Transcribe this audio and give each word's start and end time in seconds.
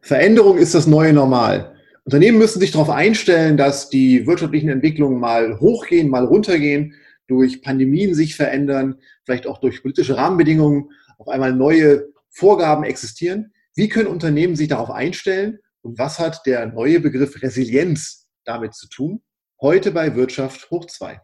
Veränderung 0.00 0.58
ist 0.58 0.74
das 0.74 0.86
neue 0.86 1.12
Normal. 1.12 1.76
Unternehmen 2.04 2.38
müssen 2.38 2.60
sich 2.60 2.72
darauf 2.72 2.90
einstellen, 2.90 3.56
dass 3.56 3.90
die 3.90 4.26
wirtschaftlichen 4.26 4.70
Entwicklungen 4.70 5.20
mal 5.20 5.60
hochgehen, 5.60 6.08
mal 6.08 6.24
runtergehen, 6.24 6.94
durch 7.26 7.62
Pandemien 7.62 8.14
sich 8.14 8.34
verändern, 8.34 8.96
vielleicht 9.24 9.46
auch 9.46 9.58
durch 9.58 9.82
politische 9.82 10.16
Rahmenbedingungen 10.16 10.90
auf 11.18 11.28
einmal 11.28 11.52
neue 11.52 12.08
Vorgaben 12.30 12.84
existieren. 12.84 13.52
Wie 13.74 13.88
können 13.88 14.08
Unternehmen 14.08 14.56
sich 14.56 14.68
darauf 14.68 14.90
einstellen 14.90 15.58
und 15.82 15.98
was 15.98 16.18
hat 16.18 16.44
der 16.46 16.66
neue 16.66 17.00
Begriff 17.00 17.40
Resilienz 17.42 18.26
damit 18.44 18.74
zu 18.74 18.88
tun? 18.88 19.22
Heute 19.60 19.92
bei 19.92 20.16
Wirtschaft 20.16 20.70
hoch 20.70 20.86
2. 20.86 21.20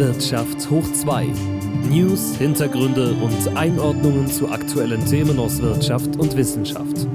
Wirtschaft 0.00 0.68
hoch 0.70 0.90
2. 0.94 1.26
News, 1.90 2.36
Hintergründe 2.36 3.12
und 3.12 3.54
Einordnungen 3.54 4.26
zu 4.28 4.48
aktuellen 4.48 5.04
Themen 5.04 5.38
aus 5.38 5.60
Wirtschaft 5.60 6.16
und 6.16 6.34
Wissenschaft. 6.38 7.06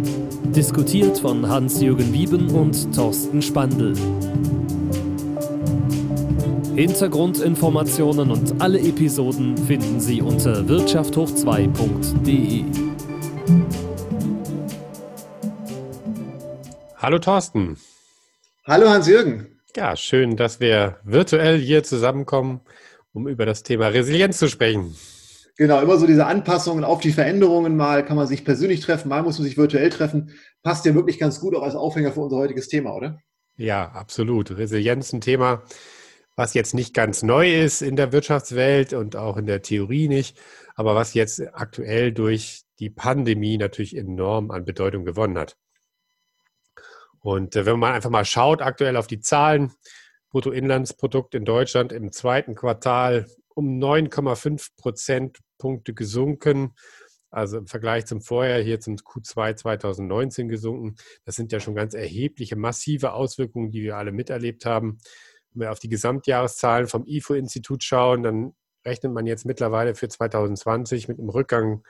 Diskutiert 0.56 1.18
von 1.18 1.50
Hans-Jürgen 1.50 2.14
Wieben 2.14 2.48
und 2.52 2.96
Thorsten 2.96 3.42
Spandl. 3.42 3.96
Hintergrundinformationen 6.76 8.30
und 8.30 8.62
alle 8.62 8.80
Episoden 8.80 9.58
finden 9.58 10.00
Sie 10.00 10.22
unter 10.22 10.60
wirtschafthoch2.de. 10.60 12.66
Hallo 16.98 17.18
Thorsten. 17.18 17.78
Hallo 18.68 18.88
Hans-Jürgen. 18.88 19.55
Ja, 19.76 19.98
schön, 19.98 20.38
dass 20.38 20.62
wir 20.62 21.00
virtuell 21.04 21.60
hier 21.60 21.84
zusammenkommen, 21.84 22.62
um 23.12 23.28
über 23.28 23.46
das 23.46 23.62
Thema 23.62 23.88
Resilienz 23.88 24.38
zu 24.38 24.48
sprechen. 24.48 24.96
Genau, 25.58 25.82
immer 25.82 25.98
so 25.98 26.08
diese 26.08 26.26
Anpassungen 26.26 26.86
auf 26.86 27.02
die 27.02 27.12
Veränderungen. 27.12 27.76
Mal 27.76 28.06
kann 28.06 28.16
man 28.16 28.26
sich 28.26 28.46
persönlich 28.46 28.80
treffen, 28.80 29.10
mal 29.10 29.22
muss 29.24 29.38
man 29.38 29.46
sich 29.46 29.58
virtuell 29.58 29.90
treffen. 29.90 30.32
Passt 30.64 30.86
ja 30.86 30.96
wirklich 30.96 31.20
ganz 31.20 31.42
gut 31.42 31.56
auch 31.56 31.64
als 31.64 31.76
Aufhänger 31.76 32.14
für 32.14 32.22
unser 32.22 32.38
heutiges 32.38 32.70
Thema, 32.70 32.96
oder? 32.96 33.20
Ja, 33.58 33.90
absolut. 33.92 34.52
Resilienz 34.58 35.12
ein 35.12 35.20
Thema, 35.20 35.64
was 36.38 36.54
jetzt 36.54 36.74
nicht 36.74 36.94
ganz 36.94 37.22
neu 37.22 37.54
ist 37.54 37.82
in 37.82 37.98
der 37.98 38.14
Wirtschaftswelt 38.14 38.94
und 38.94 39.18
auch 39.18 39.36
in 39.36 39.46
der 39.46 39.62
Theorie 39.62 40.08
nicht, 40.08 40.38
aber 40.76 40.96
was 40.96 41.14
jetzt 41.14 41.42
aktuell 41.54 42.14
durch 42.14 42.64
die 42.80 42.90
Pandemie 42.90 43.58
natürlich 43.58 43.96
enorm 43.96 44.52
an 44.52 44.64
Bedeutung 44.64 45.04
gewonnen 45.04 45.38
hat. 45.38 45.58
Und 47.26 47.56
äh, 47.56 47.66
wenn 47.66 47.80
man 47.80 47.96
einfach 47.96 48.12
mal 48.12 48.24
schaut, 48.24 48.62
aktuell 48.62 48.96
auf 48.98 49.08
die 49.08 49.20
Zahlen, 49.20 49.74
Bruttoinlandsprodukt 50.30 51.34
in 51.34 51.44
Deutschland 51.44 51.92
im 51.92 52.12
zweiten 52.12 52.54
Quartal 52.54 53.26
um 53.56 53.80
9,5 53.80 54.70
Prozentpunkte 54.78 55.96
gesunken. 55.96 56.76
Also 57.32 57.58
im 57.58 57.66
Vergleich 57.66 58.06
zum 58.06 58.22
Vorjahr, 58.22 58.62
hier 58.62 58.80
zum 58.80 58.98
Q2 58.98 59.56
2019 59.56 60.50
gesunken. 60.50 60.98
Das 61.26 61.36
sind 61.36 61.52
ja 61.52 61.60
schon 61.60 61.74
ganz 61.74 61.96
erhebliche, 61.96 62.58
massive 62.58 63.14
Auswirkungen, 63.14 63.72
die 63.72 63.82
wir 63.82 63.98
alle 63.98 64.12
miterlebt 64.12 64.68
haben. 64.68 65.00
Wenn 65.52 65.62
wir 65.62 65.72
auf 65.72 65.80
die 65.80 65.90
Gesamtjahreszahlen 65.90 66.88
vom 66.88 67.08
IFO-Institut 67.08 67.84
schauen, 67.84 68.22
dann 68.22 68.54
rechnet 68.86 69.14
man 69.14 69.26
jetzt 69.26 69.48
mittlerweile 69.48 69.96
für 69.96 70.10
2020 70.10 71.08
mit 71.08 71.18
einem 71.18 71.30
Rückgang 71.30 71.82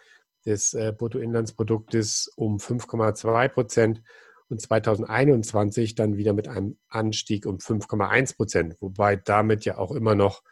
des 0.45 0.73
äh, 0.73 0.94
Bruttoinlandsproduktes 0.97 2.31
um 2.38 2.56
5,2 2.56 3.50
Prozent 3.50 4.02
und 4.49 4.61
2021 4.61 5.95
dann 5.95 6.17
wieder 6.17 6.33
mit 6.33 6.47
einem 6.47 6.77
Anstieg 6.88 7.45
um 7.45 7.57
5,1 7.57 8.35
Prozent, 8.35 8.75
wobei 8.79 9.15
damit 9.15 9.65
ja 9.65 9.77
auch 9.77 9.91
immer 9.91 10.15
noch 10.15 10.43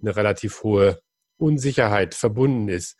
eine 0.00 0.16
relativ 0.16 0.62
hohe 0.62 1.00
Unsicherheit 1.36 2.14
verbunden 2.14 2.68
ist. 2.68 2.96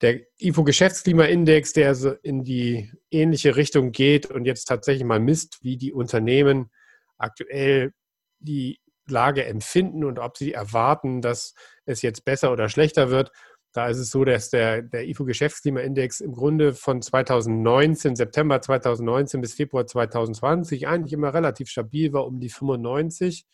Der 0.00 0.20
IFO-Geschäftsklimaindex, 0.38 1.72
der 1.72 1.94
so 1.94 2.12
in 2.22 2.44
die 2.44 2.92
ähnliche 3.10 3.56
Richtung 3.56 3.92
geht 3.92 4.26
und 4.26 4.44
jetzt 4.44 4.66
tatsächlich 4.66 5.04
mal 5.04 5.20
misst, 5.20 5.58
wie 5.62 5.76
die 5.76 5.92
Unternehmen 5.92 6.70
aktuell 7.16 7.92
die 8.38 8.80
Lage 9.08 9.44
empfinden 9.44 10.04
und 10.04 10.18
ob 10.18 10.36
sie 10.36 10.52
erwarten, 10.52 11.20
dass 11.20 11.54
es 11.84 12.02
jetzt 12.02 12.24
besser 12.24 12.52
oder 12.52 12.68
schlechter 12.68 13.10
wird, 13.10 13.32
da 13.78 13.86
ist 13.86 13.98
es 13.98 14.10
so, 14.10 14.24
dass 14.24 14.50
der, 14.50 14.82
der 14.82 15.06
IFO-Geschäftsklimaindex 15.06 16.20
im 16.20 16.32
Grunde 16.32 16.74
von 16.74 17.00
2019, 17.00 18.16
September 18.16 18.60
2019 18.60 19.40
bis 19.40 19.54
Februar 19.54 19.86
2020 19.86 20.88
eigentlich 20.88 21.12
immer 21.12 21.32
relativ 21.32 21.68
stabil 21.68 22.12
war, 22.12 22.26
um 22.26 22.40
die 22.40 22.48
95. 22.48 23.46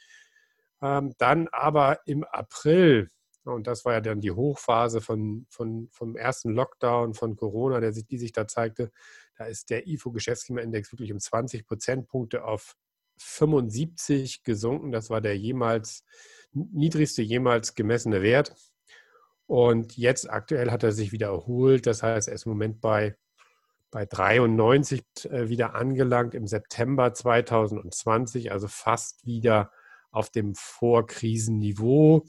Ähm, 0.81 1.13
dann 1.19 1.49
aber 1.53 1.99
im 2.07 2.25
April, 2.25 3.11
und 3.45 3.67
das 3.67 3.85
war 3.85 3.93
ja 3.93 4.01
dann 4.01 4.23
die 4.23 4.31
Hochphase 4.31 5.03
von, 5.03 5.45
von, 5.51 5.89
vom 5.93 6.17
ersten 6.17 6.53
Lockdown 6.55 7.13
von 7.13 7.37
Corona, 7.37 7.81
der 7.81 7.93
sich, 7.93 8.07
die 8.07 8.17
sich 8.17 8.33
da 8.33 8.47
zeigte, 8.47 8.93
da 9.37 9.45
ist 9.45 9.69
der 9.69 9.87
IFO-Geschäftsklimaindex 9.87 10.91
wirklich 10.91 11.13
um 11.13 11.19
20 11.19 11.67
Prozentpunkte 11.67 12.45
auf 12.45 12.77
75 13.19 14.43
gesunken. 14.43 14.91
Das 14.91 15.11
war 15.11 15.21
der 15.21 15.37
jemals 15.37 16.03
niedrigste 16.55 17.21
jemals 17.21 17.75
gemessene 17.75 18.23
Wert. 18.23 18.57
Und 19.47 19.97
jetzt 19.97 20.31
aktuell 20.31 20.71
hat 20.71 20.83
er 20.83 20.93
sich 20.93 21.13
wieder 21.13 21.29
erholt. 21.29 21.87
Das 21.87 22.03
heißt, 22.03 22.29
er 22.29 22.35
ist 22.35 22.47
im 22.47 22.53
Moment 22.53 22.81
bei, 22.81 23.17
bei 23.91 24.07
93 24.07 25.03
äh, 25.25 25.49
wieder 25.49 25.75
angelangt 25.75 26.35
im 26.35 26.47
September 26.47 27.13
2020, 27.13 28.53
also 28.53 28.69
fast 28.69 29.25
wieder 29.27 29.71
auf 30.11 30.31
dem 30.31 30.55
Vorkrisenniveau, 30.55 32.25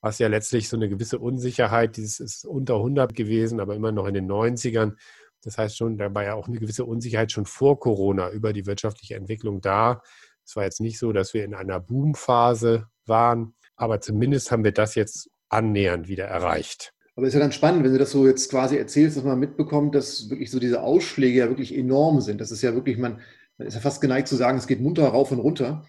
was 0.00 0.18
ja 0.18 0.28
letztlich 0.28 0.68
so 0.68 0.76
eine 0.76 0.88
gewisse 0.88 1.18
Unsicherheit, 1.18 1.96
dieses 1.96 2.20
ist 2.20 2.44
unter 2.44 2.76
100 2.76 3.14
gewesen, 3.14 3.60
aber 3.60 3.74
immer 3.74 3.92
noch 3.92 4.06
in 4.06 4.14
den 4.14 4.30
90ern. 4.30 4.94
Das 5.42 5.58
heißt 5.58 5.76
schon, 5.76 5.96
da 5.96 6.14
war 6.14 6.24
ja 6.24 6.34
auch 6.34 6.48
eine 6.48 6.58
gewisse 6.58 6.84
Unsicherheit 6.84 7.32
schon 7.32 7.46
vor 7.46 7.80
Corona 7.80 8.30
über 8.30 8.52
die 8.52 8.66
wirtschaftliche 8.66 9.16
Entwicklung 9.16 9.60
da. 9.60 10.02
Es 10.44 10.54
war 10.56 10.64
jetzt 10.64 10.80
nicht 10.80 10.98
so, 10.98 11.12
dass 11.12 11.34
wir 11.34 11.44
in 11.44 11.54
einer 11.54 11.80
Boomphase 11.80 12.88
waren, 13.06 13.54
aber 13.76 14.00
zumindest 14.00 14.50
haben 14.50 14.64
wir 14.64 14.72
das 14.72 14.94
jetzt 14.94 15.30
annähernd 15.50 16.08
wieder 16.08 16.24
erreicht. 16.24 16.92
Aber 17.16 17.26
ist 17.26 17.34
ja 17.34 17.40
ganz 17.40 17.54
spannend, 17.54 17.84
wenn 17.84 17.92
du 17.92 17.98
das 17.98 18.12
so 18.12 18.26
jetzt 18.26 18.50
quasi 18.50 18.78
erzählst, 18.78 19.16
dass 19.16 19.24
man 19.24 19.38
mitbekommt, 19.38 19.94
dass 19.94 20.30
wirklich 20.30 20.50
so 20.50 20.58
diese 20.58 20.82
Ausschläge 20.82 21.40
ja 21.40 21.48
wirklich 21.48 21.76
enorm 21.76 22.20
sind. 22.20 22.40
Das 22.40 22.50
ist 22.50 22.62
ja 22.62 22.74
wirklich, 22.74 22.96
man, 22.96 23.20
man 23.58 23.68
ist 23.68 23.74
ja 23.74 23.80
fast 23.80 24.00
geneigt 24.00 24.28
zu 24.28 24.36
sagen, 24.36 24.56
es 24.56 24.66
geht 24.66 24.80
munter 24.80 25.06
rauf 25.08 25.30
und 25.30 25.40
runter. 25.40 25.84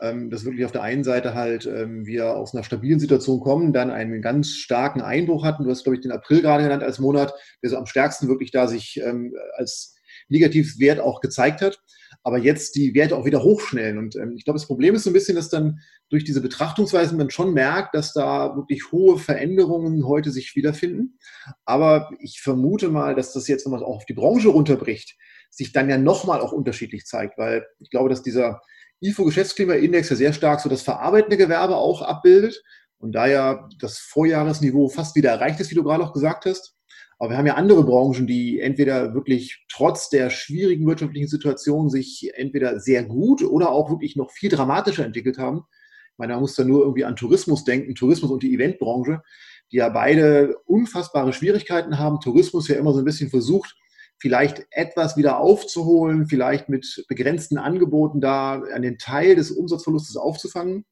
Ähm, 0.00 0.30
dass 0.30 0.46
wirklich 0.46 0.64
auf 0.64 0.72
der 0.72 0.82
einen 0.82 1.04
Seite 1.04 1.34
halt 1.34 1.66
ähm, 1.66 2.06
wir 2.06 2.34
aus 2.34 2.54
einer 2.54 2.64
stabilen 2.64 2.98
Situation 2.98 3.40
kommen, 3.40 3.74
dann 3.74 3.90
einen 3.90 4.22
ganz 4.22 4.52
starken 4.52 5.02
Einbruch 5.02 5.44
hatten. 5.44 5.64
Du 5.64 5.70
hast, 5.70 5.82
glaube 5.82 5.96
ich, 5.96 6.00
den 6.00 6.12
April 6.12 6.40
gerade 6.40 6.62
genannt 6.62 6.82
als 6.82 6.98
Monat, 6.98 7.34
der 7.62 7.68
so 7.68 7.76
am 7.76 7.84
stärksten 7.84 8.26
wirklich 8.28 8.50
da 8.50 8.66
sich 8.66 8.98
ähm, 9.04 9.34
als 9.56 9.96
Negativwert 10.30 11.00
auch 11.00 11.20
gezeigt 11.20 11.60
hat 11.60 11.82
aber 12.22 12.38
jetzt 12.38 12.74
die 12.74 12.94
Werte 12.94 13.16
auch 13.16 13.24
wieder 13.24 13.42
hochschnellen. 13.42 13.98
Und 13.98 14.16
ähm, 14.16 14.34
ich 14.36 14.44
glaube, 14.44 14.58
das 14.58 14.66
Problem 14.66 14.94
ist 14.94 15.04
so 15.04 15.10
ein 15.10 15.14
bisschen, 15.14 15.36
dass 15.36 15.48
dann 15.48 15.80
durch 16.10 16.24
diese 16.24 16.40
Betrachtungsweisen 16.40 17.16
man 17.16 17.30
schon 17.30 17.54
merkt, 17.54 17.94
dass 17.94 18.12
da 18.12 18.56
wirklich 18.56 18.92
hohe 18.92 19.18
Veränderungen 19.18 20.06
heute 20.06 20.30
sich 20.30 20.54
wiederfinden. 20.54 21.18
Aber 21.64 22.10
ich 22.18 22.40
vermute 22.42 22.88
mal, 22.88 23.14
dass 23.14 23.32
das 23.32 23.48
jetzt, 23.48 23.64
wenn 23.64 23.72
man 23.72 23.80
es 23.80 23.86
auch 23.86 23.96
auf 23.96 24.06
die 24.06 24.14
Branche 24.14 24.48
runterbricht, 24.48 25.16
sich 25.50 25.72
dann 25.72 25.88
ja 25.88 25.98
nochmal 25.98 26.40
auch 26.40 26.52
unterschiedlich 26.52 27.06
zeigt, 27.06 27.38
weil 27.38 27.66
ich 27.80 27.90
glaube, 27.90 28.08
dass 28.08 28.22
dieser 28.22 28.60
IFO-Geschäftsklimaindex 29.00 30.10
ja 30.10 30.16
sehr 30.16 30.32
stark 30.32 30.60
so 30.60 30.68
das 30.68 30.82
verarbeitende 30.82 31.36
Gewerbe 31.36 31.76
auch 31.76 32.02
abbildet 32.02 32.62
und 32.98 33.12
da 33.12 33.26
ja 33.26 33.68
das 33.78 33.98
Vorjahresniveau 33.98 34.88
fast 34.88 35.16
wieder 35.16 35.30
erreicht 35.30 35.58
ist, 35.58 35.70
wie 35.70 35.74
du 35.74 35.82
gerade 35.82 36.04
auch 36.04 36.12
gesagt 36.12 36.44
hast. 36.44 36.76
Aber 37.20 37.32
wir 37.32 37.36
haben 37.36 37.46
ja 37.46 37.56
andere 37.56 37.84
Branchen, 37.84 38.26
die 38.26 38.60
entweder 38.60 39.12
wirklich 39.12 39.66
trotz 39.68 40.08
der 40.08 40.30
schwierigen 40.30 40.86
wirtschaftlichen 40.86 41.28
Situation 41.28 41.90
sich 41.90 42.30
entweder 42.34 42.80
sehr 42.80 43.04
gut 43.04 43.42
oder 43.42 43.70
auch 43.70 43.90
wirklich 43.90 44.16
noch 44.16 44.30
viel 44.30 44.48
dramatischer 44.48 45.04
entwickelt 45.04 45.36
haben. 45.36 45.64
Ich 46.12 46.18
meine, 46.18 46.32
man 46.32 46.40
muss 46.40 46.54
da 46.54 46.64
nur 46.64 46.80
irgendwie 46.80 47.04
an 47.04 47.16
Tourismus 47.16 47.64
denken, 47.64 47.94
Tourismus 47.94 48.30
und 48.30 48.42
die 48.42 48.54
Eventbranche, 48.54 49.22
die 49.70 49.76
ja 49.76 49.90
beide 49.90 50.56
unfassbare 50.64 51.34
Schwierigkeiten 51.34 51.98
haben. 51.98 52.20
Tourismus 52.20 52.68
ja 52.68 52.76
immer 52.76 52.94
so 52.94 53.00
ein 53.00 53.04
bisschen 53.04 53.28
versucht, 53.28 53.76
vielleicht 54.18 54.66
etwas 54.70 55.18
wieder 55.18 55.40
aufzuholen, 55.40 56.26
vielleicht 56.26 56.70
mit 56.70 57.04
begrenzten 57.06 57.58
Angeboten 57.58 58.22
da 58.22 58.62
einen 58.62 58.96
Teil 58.96 59.34
des 59.36 59.50
Umsatzverlustes 59.50 60.16
aufzufangen. 60.16 60.86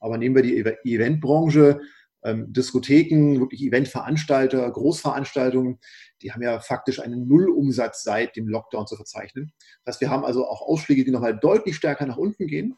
Aber 0.00 0.18
nehmen 0.18 0.34
wir 0.34 0.42
die 0.42 0.56
Eventbranche, 0.94 1.80
ähm, 2.22 2.52
Diskotheken, 2.52 3.40
wirklich 3.40 3.62
Eventveranstalter, 3.62 4.70
Großveranstaltungen, 4.70 5.78
die 6.22 6.32
haben 6.32 6.42
ja 6.42 6.60
faktisch 6.60 7.00
einen 7.00 7.26
Nullumsatz 7.26 8.02
seit 8.02 8.36
dem 8.36 8.48
Lockdown 8.48 8.86
zu 8.86 8.96
verzeichnen. 8.96 9.52
Das 9.84 9.94
heißt, 9.94 10.00
wir 10.02 10.10
haben 10.10 10.24
also 10.24 10.46
auch 10.46 10.62
Ausschläge, 10.62 11.04
die 11.04 11.10
nochmal 11.10 11.38
deutlich 11.38 11.76
stärker 11.76 12.06
nach 12.06 12.18
unten 12.18 12.46
gehen, 12.46 12.76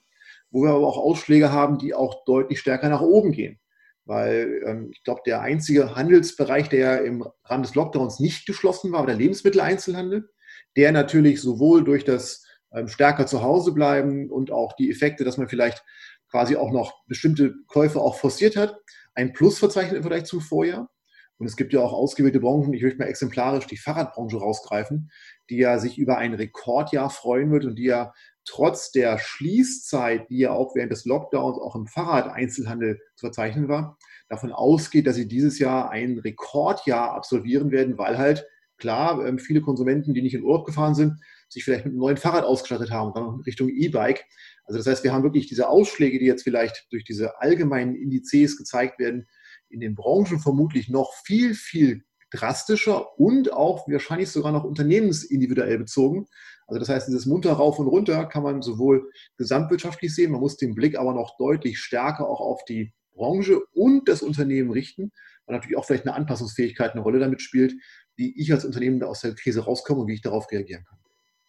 wo 0.50 0.62
wir 0.62 0.71
aber 0.71 0.87
auch 0.87 0.99
Ausschläge 0.99 1.50
haben, 1.50 1.79
die 1.79 1.94
auch 1.94 2.25
deutlich 2.25 2.61
stärker 2.61 2.89
nach 2.89 3.00
oben 3.00 3.33
gehen. 3.33 3.59
Weil 4.05 4.62
ähm, 4.67 4.91
ich 4.93 5.03
glaube, 5.05 5.23
der 5.27 5.41
einzige 5.41 5.94
Handelsbereich, 5.94 6.69
der 6.69 7.05
im 7.05 7.25
Rahmen 7.44 7.62
des 7.62 7.75
Lockdowns 7.75 8.21
nicht 8.21 8.47
geschlossen 8.47 8.93
war, 8.93 9.00
war 9.00 9.06
der 9.06 9.17
Lebensmitteleinzelhandel, 9.17 10.29
der 10.77 10.93
natürlich 10.93 11.41
sowohl 11.41 11.85
durch 11.85 12.05
das 12.05 12.44
ähm, 12.73 12.89
stärker 12.89 13.27
zu 13.27 13.43
Hause 13.43 13.73
bleiben 13.73 14.31
und 14.31 14.50
auch 14.50 14.75
die 14.75 14.91
Effekte, 14.91 15.25
dass 15.25 15.37
man 15.37 15.49
vielleicht 15.49 15.85
quasi 16.31 16.56
auch 16.56 16.73
noch 16.73 17.05
bestimmte 17.06 17.55
Käufe 17.69 18.00
auch 18.00 18.17
forciert 18.17 18.56
hat, 18.56 18.77
ein 19.14 19.32
Plus 19.32 19.59
verzeichnet 19.59 19.97
im 19.97 20.03
Vergleich 20.03 20.25
zum 20.25 20.41
Vorjahr. 20.41 20.91
Und 21.38 21.47
es 21.47 21.56
gibt 21.56 21.73
ja 21.73 21.81
auch 21.81 21.93
ausgewählte 21.93 22.41
Branchen, 22.41 22.73
ich 22.73 22.82
möchte 22.82 22.99
mal 22.99 23.09
exemplarisch 23.09 23.67
die 23.67 23.76
Fahrradbranche 23.76 24.37
rausgreifen, 24.37 25.11
die 25.50 25.56
ja 25.56 25.79
sich 25.79 25.99
über 25.99 26.19
ein 26.19 26.35
Rekordjahr 26.35 27.11
freuen 27.11 27.50
wird 27.50 27.64
und 27.64 27.76
die 27.76 27.87
ja 27.87 28.12
trotz 28.44 28.93
der 28.93 29.19
Schließzeit, 29.19 30.29
die 30.29 30.38
ja 30.38 30.53
auch 30.53 30.75
während 30.75 30.93
des 30.93 31.05
Lockdowns 31.05 31.59
auch 31.59 31.75
im 31.75 31.87
Fahrradeinzelhandel 31.87 33.00
zu 33.17 33.26
verzeichnen 33.26 33.69
war, 33.69 33.99
davon 34.29 34.53
ausgeht, 34.53 35.06
dass 35.06 35.17
sie 35.17 35.29
dieses 35.29 35.58
Jahr 35.58 35.91
ein 35.91 36.19
Rekordjahr 36.19 37.12
absolvieren 37.12 37.70
werden, 37.70 37.99
weil 37.99 38.19
halt 38.19 38.47
klar 38.79 39.25
ähm, 39.26 39.38
viele 39.38 39.62
Konsumenten, 39.62 40.15
die 40.15 40.23
nicht 40.23 40.35
in 40.35 40.44
Urlaub 40.44 40.67
gefahren 40.67 40.94
sind, 40.94 41.20
sich 41.53 41.65
vielleicht 41.65 41.85
mit 41.85 41.93
einem 41.93 42.01
neuen 42.01 42.17
Fahrrad 42.17 42.45
ausgestattet 42.45 42.91
haben 42.91 43.13
dann 43.15 43.41
Richtung 43.43 43.69
E-Bike. 43.69 44.25
Also 44.65 44.79
das 44.79 44.87
heißt, 44.87 45.05
wir 45.05 45.13
haben 45.13 45.23
wirklich 45.23 45.47
diese 45.47 45.69
Ausschläge, 45.69 46.19
die 46.19 46.27
jetzt 46.27 46.43
vielleicht 46.45 46.87
durch 46.91 47.05
diese 47.05 47.41
allgemeinen 47.41 47.95
Indizes 47.95 48.57
gezeigt 48.57 48.99
werden, 48.99 49.27
in 49.69 49.81
den 49.81 49.95
Branchen 49.95 50.39
vermutlich 50.39 50.89
noch 50.89 51.13
viel, 51.25 51.55
viel 51.55 52.05
drastischer 52.31 53.19
und 53.19 53.53
auch 53.53 53.87
wahrscheinlich 53.89 54.31
sogar 54.31 54.53
noch 54.53 54.65
unternehmensindividuell 54.65 55.79
bezogen. 55.79 56.27
Also 56.67 56.79
das 56.79 56.89
heißt, 56.89 57.09
dieses 57.09 57.27
munter 57.27 57.53
rauf 57.53 57.79
und 57.79 57.87
runter 57.87 58.25
kann 58.27 58.43
man 58.43 58.63
sowohl 58.63 59.11
gesamtwirtschaftlich 59.37 60.15
sehen, 60.15 60.33
man 60.33 60.41
muss 60.41 60.57
den 60.57 60.75
Blick 60.75 60.99
aber 60.99 61.13
noch 61.13 61.37
deutlich 61.37 61.79
stärker 61.79 62.29
auch 62.29 62.41
auf 62.41 62.65
die 62.65 62.93
Branche 63.13 63.61
und 63.73 64.09
das 64.09 64.23
Unternehmen 64.23 64.71
richten, 64.71 65.13
weil 65.45 65.57
natürlich 65.57 65.77
auch 65.77 65.85
vielleicht 65.85 66.07
eine 66.07 66.15
Anpassungsfähigkeit 66.15 66.93
eine 66.93 67.03
Rolle 67.03 67.19
damit 67.19 67.43
spielt, 67.43 67.75
wie 68.17 68.35
ich 68.41 68.53
als 68.53 68.65
Unternehmen 68.65 69.03
aus 69.03 69.21
der 69.21 69.35
Krise 69.35 69.65
rauskomme 69.65 70.01
und 70.01 70.09
wie 70.09 70.15
ich 70.15 70.23
darauf 70.23 70.51
reagieren 70.51 70.85
kann. 70.85 70.99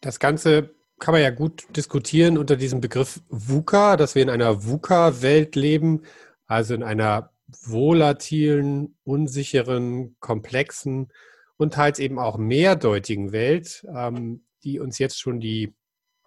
Das 0.04 0.20
Ganze 0.20 0.76
kann 1.00 1.14
man 1.14 1.22
ja 1.22 1.30
gut 1.30 1.64
diskutieren 1.78 2.38
unter 2.38 2.58
diesem 2.58 2.82
Begriff 2.82 3.22
VUCA, 3.30 3.96
dass 3.96 4.16
wir 4.16 4.22
in 4.22 4.30
einer 4.30 4.66
VUCA-Welt 4.66 5.56
leben, 5.56 6.02
also 6.46 6.74
in 6.74 6.84
einer 6.84 7.32
volatilen, 7.48 8.98
unsicheren, 9.06 10.18
komplexen 10.20 11.10
und 11.56 11.76
teils 11.76 12.00
eben 12.00 12.20
auch 12.20 12.38
mehrdeutigen 12.38 13.32
Welt, 13.32 13.88
ähm, 13.96 14.44
die 14.66 14.78
uns 14.80 15.00
jetzt 15.00 15.22
schon 15.22 15.40
die 15.40 15.74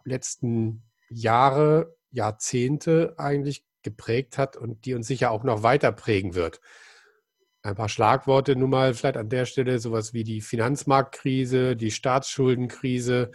letzten 0.04 0.82
Jahre, 1.10 1.94
Jahrzehnte 2.10 3.14
eigentlich 3.18 3.62
geprägt 3.82 4.38
hat 4.38 4.56
und 4.56 4.86
die 4.86 4.94
uns 4.94 5.06
sicher 5.06 5.30
auch 5.30 5.44
noch 5.44 5.62
weiter 5.62 5.92
prägen 5.92 6.34
wird. 6.34 6.62
Ein 7.60 7.74
paar 7.74 7.90
Schlagworte 7.90 8.56
nun 8.56 8.70
mal 8.70 8.94
vielleicht 8.94 9.18
an 9.18 9.28
der 9.28 9.44
Stelle, 9.44 9.80
sowas 9.80 10.14
wie 10.14 10.24
die 10.24 10.40
Finanzmarktkrise, 10.40 11.76
die 11.76 11.90
Staatsschuldenkrise 11.90 13.32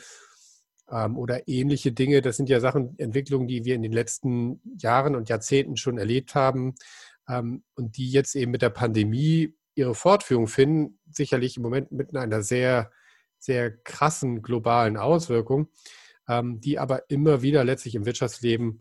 ähm, 0.91 1.17
oder 1.17 1.47
ähnliche 1.47 1.91
Dinge. 1.91 2.21
Das 2.21 2.37
sind 2.37 2.49
ja 2.49 2.59
Sachen, 2.59 2.97
Entwicklungen, 2.99 3.47
die 3.47 3.65
wir 3.65 3.75
in 3.75 3.81
den 3.81 3.93
letzten 3.93 4.61
Jahren 4.77 5.15
und 5.15 5.29
Jahrzehnten 5.29 5.77
schon 5.77 5.97
erlebt 5.97 6.35
haben 6.35 6.75
ähm, 7.27 7.63
und 7.75 7.97
die 7.97 8.11
jetzt 8.11 8.35
eben 8.35 8.51
mit 8.51 8.61
der 8.61 8.69
Pandemie 8.69 9.55
ihre 9.75 9.95
Fortführung 9.95 10.47
finden, 10.47 10.99
sicherlich 11.09 11.57
im 11.57 11.63
Moment 11.63 11.91
mit 11.91 12.15
einer 12.15 12.43
sehr, 12.43 12.91
sehr 13.39 13.71
krassen 13.71 14.41
globalen 14.41 14.97
Auswirkung, 14.97 15.69
ähm, 16.27 16.59
die 16.59 16.77
aber 16.77 17.09
immer 17.09 17.41
wieder 17.41 17.63
letztlich 17.63 17.95
im 17.95 18.05
Wirtschaftsleben 18.05 18.79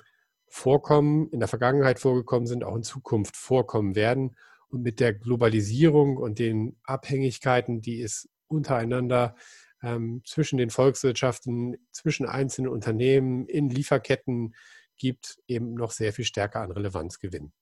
vorkommen, 0.49 1.29
in 1.31 1.39
der 1.39 1.49
Vergangenheit 1.49 2.01
vorgekommen 2.01 2.47
sind, 2.47 2.65
auch 2.65 2.75
in 2.75 2.83
Zukunft 2.83 3.37
vorkommen 3.37 3.95
werden. 3.95 4.37
Und 4.69 4.83
mit 4.83 5.01
der 5.01 5.15
Globalisierung 5.15 6.17
und 6.17 6.39
den 6.39 6.77
Abhängigkeiten, 6.85 7.81
die 7.81 8.03
es 8.03 8.29
untereinander 8.47 9.35
ähm, 9.82 10.23
zwischen 10.25 10.59
den 10.59 10.71
Volkswirtschaften, 10.71 11.77
zwischen 11.93 12.27
einzelnen 12.27 12.71
Unternehmen, 12.71 13.47
in 13.47 13.71
Lieferketten 13.71 14.55
gibt, 14.97 15.38
eben 15.47 15.75
noch 15.75 15.91
sehr 15.91 16.12
viel 16.12 16.25
stärker 16.25 16.61
an 16.61 16.71
Relevanz 16.71 17.19
gewinnen. 17.19 17.53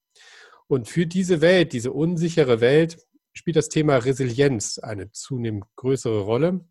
Und 0.67 0.89
für 0.89 1.07
diese 1.07 1.41
Welt, 1.41 1.73
diese 1.73 1.93
unsichere 1.93 2.61
Welt, 2.61 2.99
spielt 3.33 3.57
das 3.57 3.69
Thema 3.69 3.97
Resilienz 3.97 4.79
eine 4.79 5.11
zunehmend 5.13 5.65
größere 5.77 6.21
Rolle. 6.21 6.67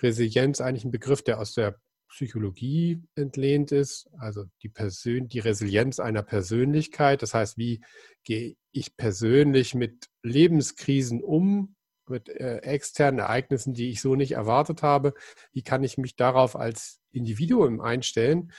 Resilienz 0.00 0.60
eigentlich 0.60 0.84
ein 0.84 0.90
Begriff, 0.90 1.22
der 1.22 1.40
aus 1.40 1.54
der 1.54 1.80
Psychologie 2.08 3.02
entlehnt 3.14 3.72
ist, 3.72 4.08
also 4.18 4.44
die, 4.62 4.68
Persön 4.68 5.28
die 5.28 5.40
Resilienz 5.40 5.98
einer 5.98 6.22
Persönlichkeit. 6.22 7.20
Das 7.22 7.34
heißt, 7.34 7.58
wie 7.58 7.82
gehe 8.24 8.56
ich 8.72 8.96
persönlich 8.96 9.74
mit 9.74 10.08
Lebenskrisen 10.22 11.22
um, 11.22 11.75
mit 12.08 12.28
äh, 12.28 12.58
externen 12.58 13.20
Ereignissen, 13.20 13.74
die 13.74 13.90
ich 13.90 14.00
so 14.00 14.14
nicht 14.14 14.32
erwartet 14.32 14.82
habe? 14.82 15.14
Wie 15.52 15.62
kann 15.62 15.84
ich 15.84 15.98
mich 15.98 16.16
darauf 16.16 16.56
als 16.56 17.00
Individuum 17.12 17.80
einstellen? 17.80 18.52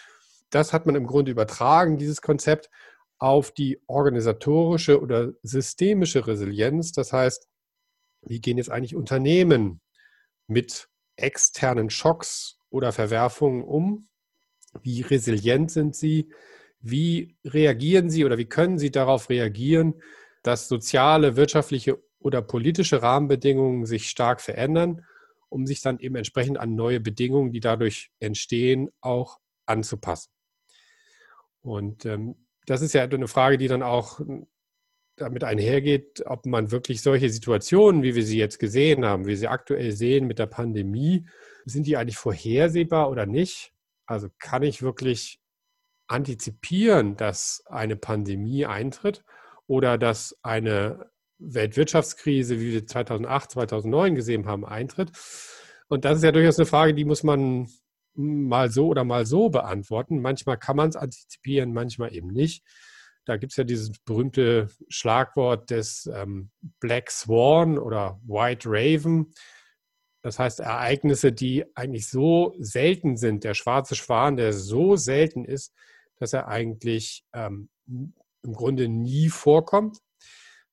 Das 0.49 0.73
hat 0.73 0.85
man 0.85 0.95
im 0.95 1.07
Grunde 1.07 1.31
übertragen, 1.31 1.97
dieses 1.97 2.21
Konzept, 2.21 2.69
auf 3.19 3.51
die 3.51 3.81
organisatorische 3.87 5.01
oder 5.01 5.33
systemische 5.41 6.27
Resilienz. 6.27 6.91
Das 6.91 7.13
heißt, 7.13 7.47
wie 8.21 8.41
gehen 8.41 8.57
jetzt 8.57 8.69
eigentlich 8.69 8.95
Unternehmen 8.95 9.81
mit 10.47 10.89
externen 11.15 11.89
Schocks 11.89 12.59
oder 12.69 12.91
Verwerfungen 12.91 13.63
um? 13.63 14.07
Wie 14.81 15.01
resilient 15.01 15.71
sind 15.71 15.95
sie? 15.95 16.31
Wie 16.79 17.35
reagieren 17.43 18.09
sie 18.09 18.23
oder 18.23 18.37
wie 18.37 18.45
können 18.45 18.77
sie 18.77 18.91
darauf 18.91 19.29
reagieren, 19.29 20.01
dass 20.43 20.67
soziale, 20.67 21.35
wirtschaftliche 21.35 21.97
oder 22.19 22.41
politische 22.41 23.01
Rahmenbedingungen 23.01 23.85
sich 23.85 24.09
stark 24.09 24.41
verändern, 24.41 25.05
um 25.49 25.65
sich 25.65 25.81
dann 25.81 25.99
eben 25.99 26.15
entsprechend 26.15 26.57
an 26.57 26.75
neue 26.75 26.99
Bedingungen, 26.99 27.51
die 27.51 27.59
dadurch 27.59 28.11
entstehen, 28.19 28.89
auch 29.01 29.39
anzupassen? 29.65 30.31
Und 31.61 32.05
ähm, 32.05 32.35
das 32.65 32.81
ist 32.81 32.93
ja 32.93 33.03
eine 33.03 33.27
Frage, 33.27 33.57
die 33.57 33.67
dann 33.67 33.83
auch 33.83 34.19
damit 35.17 35.43
einhergeht, 35.43 36.23
ob 36.25 36.45
man 36.45 36.71
wirklich 36.71 37.01
solche 37.01 37.29
Situationen, 37.29 38.03
wie 38.03 38.15
wir 38.15 38.23
sie 38.23 38.37
jetzt 38.37 38.59
gesehen 38.59 39.03
haben, 39.03 39.25
wie 39.25 39.29
wir 39.29 39.37
sie 39.37 39.47
aktuell 39.47 39.91
sehen 39.91 40.27
mit 40.27 40.39
der 40.39 40.45
Pandemie, 40.45 41.25
sind 41.65 41.87
die 41.87 41.97
eigentlich 41.97 42.17
vorhersehbar 42.17 43.09
oder 43.09 43.25
nicht? 43.25 43.73
Also 44.05 44.29
kann 44.39 44.63
ich 44.63 44.81
wirklich 44.81 45.39
antizipieren, 46.07 47.17
dass 47.17 47.63
eine 47.65 47.95
Pandemie 47.95 48.65
eintritt 48.65 49.25
oder 49.65 49.97
dass 49.97 50.37
eine 50.43 51.09
Weltwirtschaftskrise, 51.39 52.59
wie 52.59 52.73
wir 52.73 52.87
2008, 52.87 53.51
2009 53.51 54.15
gesehen 54.15 54.45
haben, 54.45 54.65
eintritt? 54.65 55.11
Und 55.87 56.05
das 56.05 56.17
ist 56.17 56.23
ja 56.23 56.31
durchaus 56.31 56.59
eine 56.59 56.65
Frage, 56.65 56.93
die 56.93 57.05
muss 57.05 57.23
man 57.23 57.67
mal 58.13 58.69
so 58.71 58.87
oder 58.87 59.03
mal 59.03 59.25
so 59.25 59.49
beantworten. 59.49 60.21
Manchmal 60.21 60.57
kann 60.57 60.75
man 60.75 60.89
es 60.89 60.95
antizipieren, 60.95 61.73
manchmal 61.73 62.13
eben 62.13 62.27
nicht. 62.27 62.63
Da 63.25 63.37
gibt 63.37 63.53
es 63.53 63.57
ja 63.57 63.63
dieses 63.63 63.91
berühmte 64.05 64.69
Schlagwort 64.89 65.69
des 65.69 66.09
ähm, 66.13 66.49
Black 66.79 67.11
Swan 67.11 67.77
oder 67.77 68.19
White 68.25 68.67
Raven. 68.69 69.33
Das 70.21 70.39
heißt, 70.39 70.61
Ereignisse, 70.61 71.31
die 71.31 71.65
eigentlich 71.75 72.09
so 72.09 72.55
selten 72.59 73.17
sind, 73.17 73.43
der 73.43 73.53
schwarze 73.53 73.95
Schwan, 73.95 74.37
der 74.37 74.53
so 74.53 74.95
selten 74.95 75.45
ist, 75.45 75.73
dass 76.19 76.33
er 76.33 76.47
eigentlich 76.47 77.23
ähm, 77.33 77.69
im 77.87 78.53
Grunde 78.53 78.87
nie 78.87 79.29
vorkommt. 79.29 79.99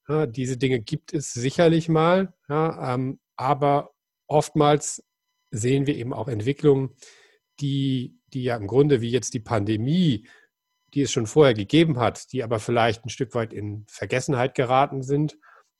Ja, 0.08 0.26
diese 0.26 0.58
Dinge 0.58 0.80
gibt 0.80 1.14
es 1.14 1.32
sicherlich 1.32 1.88
mal, 1.88 2.34
ja, 2.48 2.94
ähm, 2.94 3.20
aber 3.36 3.94
oftmals 4.26 5.02
sehen 5.50 5.86
wir 5.86 5.96
eben 5.96 6.12
auch 6.12 6.28
Entwicklungen, 6.28 6.90
die, 7.60 8.18
die 8.32 8.44
ja 8.44 8.56
im 8.56 8.66
Grunde 8.66 9.00
wie 9.00 9.10
jetzt 9.10 9.34
die 9.34 9.40
Pandemie, 9.40 10.28
die 10.92 11.02
es 11.02 11.12
schon 11.12 11.26
vorher 11.26 11.54
gegeben 11.54 11.98
hat, 11.98 12.32
die 12.32 12.42
aber 12.42 12.58
vielleicht 12.58 13.04
ein 13.04 13.08
Stück 13.10 13.34
weit 13.34 13.52
in 13.52 13.84
Vergessenheit 13.88 14.54
geraten 14.54 15.02
sind 15.02 15.38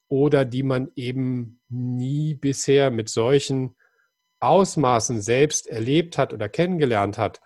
oder 0.09 0.45
die 0.45 0.63
man 0.63 0.91
eben 0.97 1.61
nie 1.69 2.35
bisher 2.35 2.91
mit 2.91 3.09
solchen 3.09 3.77
Ausmaßen 4.41 5.21
selbst 5.21 5.67
erlebt 5.67 6.19
hat 6.19 6.33
oder 6.33 6.49
kennengelernt 6.49 7.19
hat, 7.19 7.41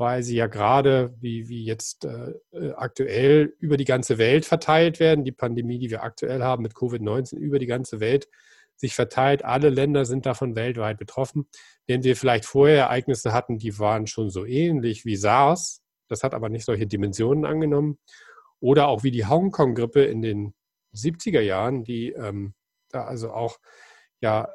weil 0.00 0.22
sie 0.22 0.34
ja 0.34 0.46
gerade, 0.46 1.14
wie, 1.20 1.50
wie 1.50 1.62
jetzt 1.62 2.06
äh, 2.06 2.32
äh 2.52 2.72
aktuell, 2.72 3.54
über 3.58 3.76
die 3.76 3.84
ganze 3.84 4.16
Welt 4.16 4.46
verteilt 4.46 4.98
werden. 4.98 5.26
Die 5.26 5.30
Pandemie, 5.30 5.78
die 5.78 5.90
wir 5.90 6.02
aktuell 6.02 6.42
haben 6.42 6.62
mit 6.62 6.72
Covid-19, 6.72 7.36
über 7.36 7.58
die 7.58 7.66
ganze 7.66 8.00
Welt 8.00 8.26
sich 8.76 8.94
verteilt. 8.94 9.44
Alle 9.44 9.68
Länder 9.68 10.06
sind 10.06 10.24
davon 10.24 10.56
weltweit 10.56 10.96
betroffen. 10.96 11.48
Wenn 11.86 12.02
wir 12.02 12.16
vielleicht 12.16 12.46
vorher 12.46 12.84
Ereignisse 12.84 13.34
hatten, 13.34 13.58
die 13.58 13.78
waren 13.78 14.06
schon 14.06 14.30
so 14.30 14.46
ähnlich 14.46 15.04
wie 15.04 15.16
SARS, 15.16 15.82
das 16.08 16.22
hat 16.22 16.32
aber 16.32 16.48
nicht 16.48 16.64
solche 16.64 16.86
Dimensionen 16.86 17.44
angenommen. 17.44 17.98
Oder 18.58 18.88
auch 18.88 19.02
wie 19.02 19.10
die 19.10 19.26
Hongkong-Grippe 19.26 20.02
in 20.02 20.22
den 20.22 20.54
70er 20.94 21.42
Jahren, 21.42 21.84
die 21.84 22.12
ähm, 22.12 22.54
da 22.88 23.04
also 23.04 23.32
auch 23.32 23.58
ja 24.22 24.48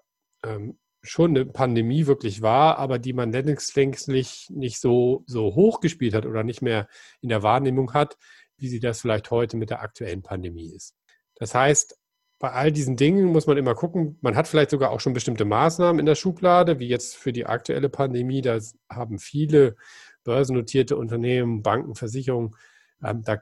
ähm, 0.44 0.80
schon 1.06 1.32
eine 1.32 1.46
Pandemie 1.46 2.08
wirklich 2.08 2.42
war, 2.42 2.78
aber 2.78 3.00
die 3.00 3.14
man 3.14 3.32
längstlich 3.32 4.48
nicht 4.50 4.80
so, 4.80 5.24
so 5.28 5.56
hoch 5.56 5.80
gespielt 5.80 6.14
hat 6.14 6.26
oder 6.26 6.44
nicht 6.44 6.62
mehr 6.62 6.88
in 7.22 7.30
der 7.30 7.44
Wahrnehmung 7.44 7.94
hat, 7.94 8.18
wie 8.58 8.68
sie 8.68 8.80
das 8.80 9.02
vielleicht 9.02 9.32
heute 9.32 9.58
mit 9.58 9.70
der 9.70 9.82
aktuellen 9.82 10.22
Pandemie 10.22 10.74
ist. 10.74 10.96
Das 11.36 11.54
heißt, 11.54 11.98
bei 12.40 12.52
all 12.52 12.72
diesen 12.72 12.98
Dingen 12.98 13.26
muss 13.26 13.48
man 13.48 13.58
immer 13.58 13.76
gucken, 13.76 14.18
man 14.22 14.36
hat 14.36 14.48
vielleicht 14.48 14.72
sogar 14.72 14.92
auch 14.92 15.00
schon 15.00 15.14
bestimmte 15.14 15.46
Maßnahmen 15.46 16.00
in 16.00 16.06
der 16.06 16.16
Schublade, 16.16 16.80
wie 16.80 16.88
jetzt 16.88 17.16
für 17.16 17.32
die 17.32 17.46
aktuelle 17.46 17.90
Pandemie. 17.90 18.42
Da 18.42 18.60
haben 18.90 19.20
viele 19.20 19.76
börsennotierte 20.24 20.98
Unternehmen, 20.98 21.62
Banken, 21.62 21.96
Versicherungen, 21.96 22.56
ähm, 23.04 23.22
da 23.24 23.42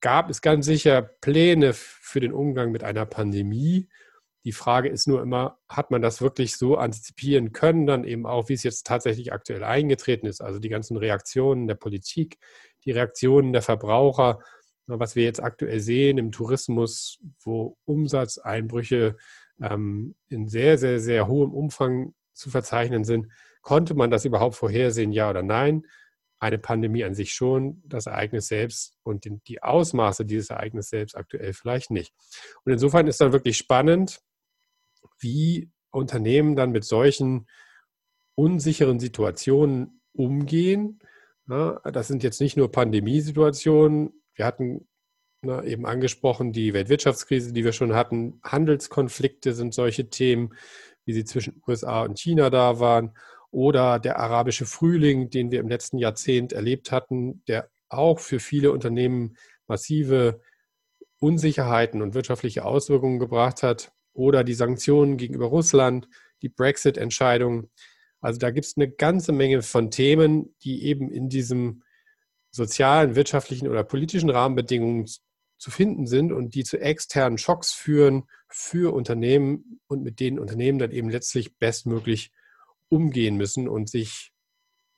gab 0.00 0.30
es 0.30 0.42
ganz 0.42 0.66
sicher 0.66 1.02
Pläne 1.02 1.72
für 1.74 2.20
den 2.20 2.32
Umgang 2.32 2.72
mit 2.72 2.82
einer 2.82 3.06
Pandemie. 3.06 3.88
Die 4.44 4.52
Frage 4.52 4.88
ist 4.88 5.06
nur 5.06 5.22
immer, 5.22 5.58
hat 5.68 5.90
man 5.90 6.02
das 6.02 6.20
wirklich 6.20 6.56
so 6.56 6.76
antizipieren 6.76 7.52
können, 7.52 7.86
dann 7.86 8.04
eben 8.04 8.26
auch, 8.26 8.48
wie 8.48 8.54
es 8.54 8.64
jetzt 8.64 8.86
tatsächlich 8.86 9.32
aktuell 9.32 9.62
eingetreten 9.62 10.26
ist, 10.26 10.40
also 10.40 10.58
die 10.58 10.68
ganzen 10.68 10.96
Reaktionen 10.96 11.68
der 11.68 11.76
Politik, 11.76 12.38
die 12.84 12.90
Reaktionen 12.90 13.52
der 13.52 13.62
Verbraucher, 13.62 14.40
was 14.86 15.14
wir 15.14 15.24
jetzt 15.24 15.42
aktuell 15.42 15.80
sehen 15.80 16.18
im 16.18 16.32
Tourismus, 16.32 17.18
wo 17.44 17.76
Umsatzeinbrüche 17.84 19.16
ähm, 19.60 20.16
in 20.28 20.48
sehr, 20.48 20.76
sehr, 20.78 20.98
sehr 20.98 21.28
hohem 21.28 21.52
Umfang 21.52 22.14
zu 22.32 22.50
verzeichnen 22.50 23.04
sind. 23.04 23.28
Konnte 23.62 23.94
man 23.94 24.10
das 24.10 24.24
überhaupt 24.24 24.56
vorhersehen, 24.56 25.12
ja 25.12 25.30
oder 25.30 25.42
nein? 25.42 25.86
Eine 26.40 26.58
Pandemie 26.58 27.04
an 27.04 27.14
sich 27.14 27.32
schon, 27.32 27.80
das 27.86 28.06
Ereignis 28.06 28.48
selbst 28.48 28.96
und 29.04 29.24
die 29.46 29.62
Ausmaße 29.62 30.26
dieses 30.26 30.50
Ereignisses 30.50 30.90
selbst 30.90 31.16
aktuell 31.16 31.52
vielleicht 31.52 31.92
nicht. 31.92 32.12
Und 32.64 32.72
insofern 32.72 33.06
ist 33.06 33.20
dann 33.20 33.32
wirklich 33.32 33.56
spannend, 33.56 34.20
wie 35.22 35.70
Unternehmen 35.90 36.56
dann 36.56 36.72
mit 36.72 36.84
solchen 36.84 37.46
unsicheren 38.34 38.98
Situationen 38.98 40.00
umgehen. 40.12 41.00
das 41.46 42.08
sind 42.08 42.22
jetzt 42.22 42.40
nicht 42.40 42.56
nur 42.56 42.70
Pandemiesituationen. 42.70 44.22
Wir 44.34 44.46
hatten 44.46 44.88
eben 45.44 45.86
angesprochen 45.86 46.52
die 46.52 46.72
Weltwirtschaftskrise, 46.72 47.52
die 47.52 47.64
wir 47.64 47.72
schon 47.72 47.94
hatten. 47.94 48.40
Handelskonflikte 48.42 49.54
sind 49.54 49.74
solche 49.74 50.08
Themen, 50.08 50.54
wie 51.04 51.12
sie 51.12 51.24
zwischen 51.24 51.62
USA 51.66 52.02
und 52.02 52.18
China 52.18 52.48
da 52.50 52.80
waren. 52.80 53.16
Oder 53.50 53.98
der 53.98 54.18
arabische 54.18 54.64
Frühling, 54.64 55.28
den 55.28 55.50
wir 55.50 55.60
im 55.60 55.68
letzten 55.68 55.98
Jahrzehnt 55.98 56.52
erlebt 56.52 56.90
hatten, 56.90 57.42
der 57.48 57.68
auch 57.90 58.18
für 58.18 58.40
viele 58.40 58.72
Unternehmen 58.72 59.36
massive 59.66 60.40
Unsicherheiten 61.18 62.00
und 62.00 62.14
wirtschaftliche 62.14 62.64
Auswirkungen 62.64 63.18
gebracht 63.18 63.62
hat 63.62 63.92
oder 64.14 64.44
die 64.44 64.54
Sanktionen 64.54 65.16
gegenüber 65.16 65.46
Russland, 65.46 66.08
die 66.42 66.48
Brexit-Entscheidung. 66.48 67.70
Also 68.20 68.38
da 68.38 68.50
gibt 68.50 68.66
es 68.66 68.76
eine 68.76 68.90
ganze 68.90 69.32
Menge 69.32 69.62
von 69.62 69.90
Themen, 69.90 70.54
die 70.62 70.84
eben 70.84 71.10
in 71.10 71.28
diesem 71.28 71.82
sozialen, 72.50 73.14
wirtschaftlichen 73.14 73.68
oder 73.68 73.82
politischen 73.82 74.30
Rahmenbedingungen 74.30 75.06
zu 75.58 75.70
finden 75.70 76.06
sind 76.06 76.32
und 76.32 76.54
die 76.54 76.64
zu 76.64 76.78
externen 76.78 77.38
Schocks 77.38 77.72
führen 77.72 78.24
für 78.48 78.92
Unternehmen 78.92 79.80
und 79.86 80.02
mit 80.02 80.20
denen 80.20 80.38
Unternehmen 80.38 80.78
dann 80.78 80.90
eben 80.90 81.08
letztlich 81.08 81.56
bestmöglich 81.56 82.32
umgehen 82.88 83.36
müssen 83.36 83.68
und 83.68 83.88
sich 83.88 84.32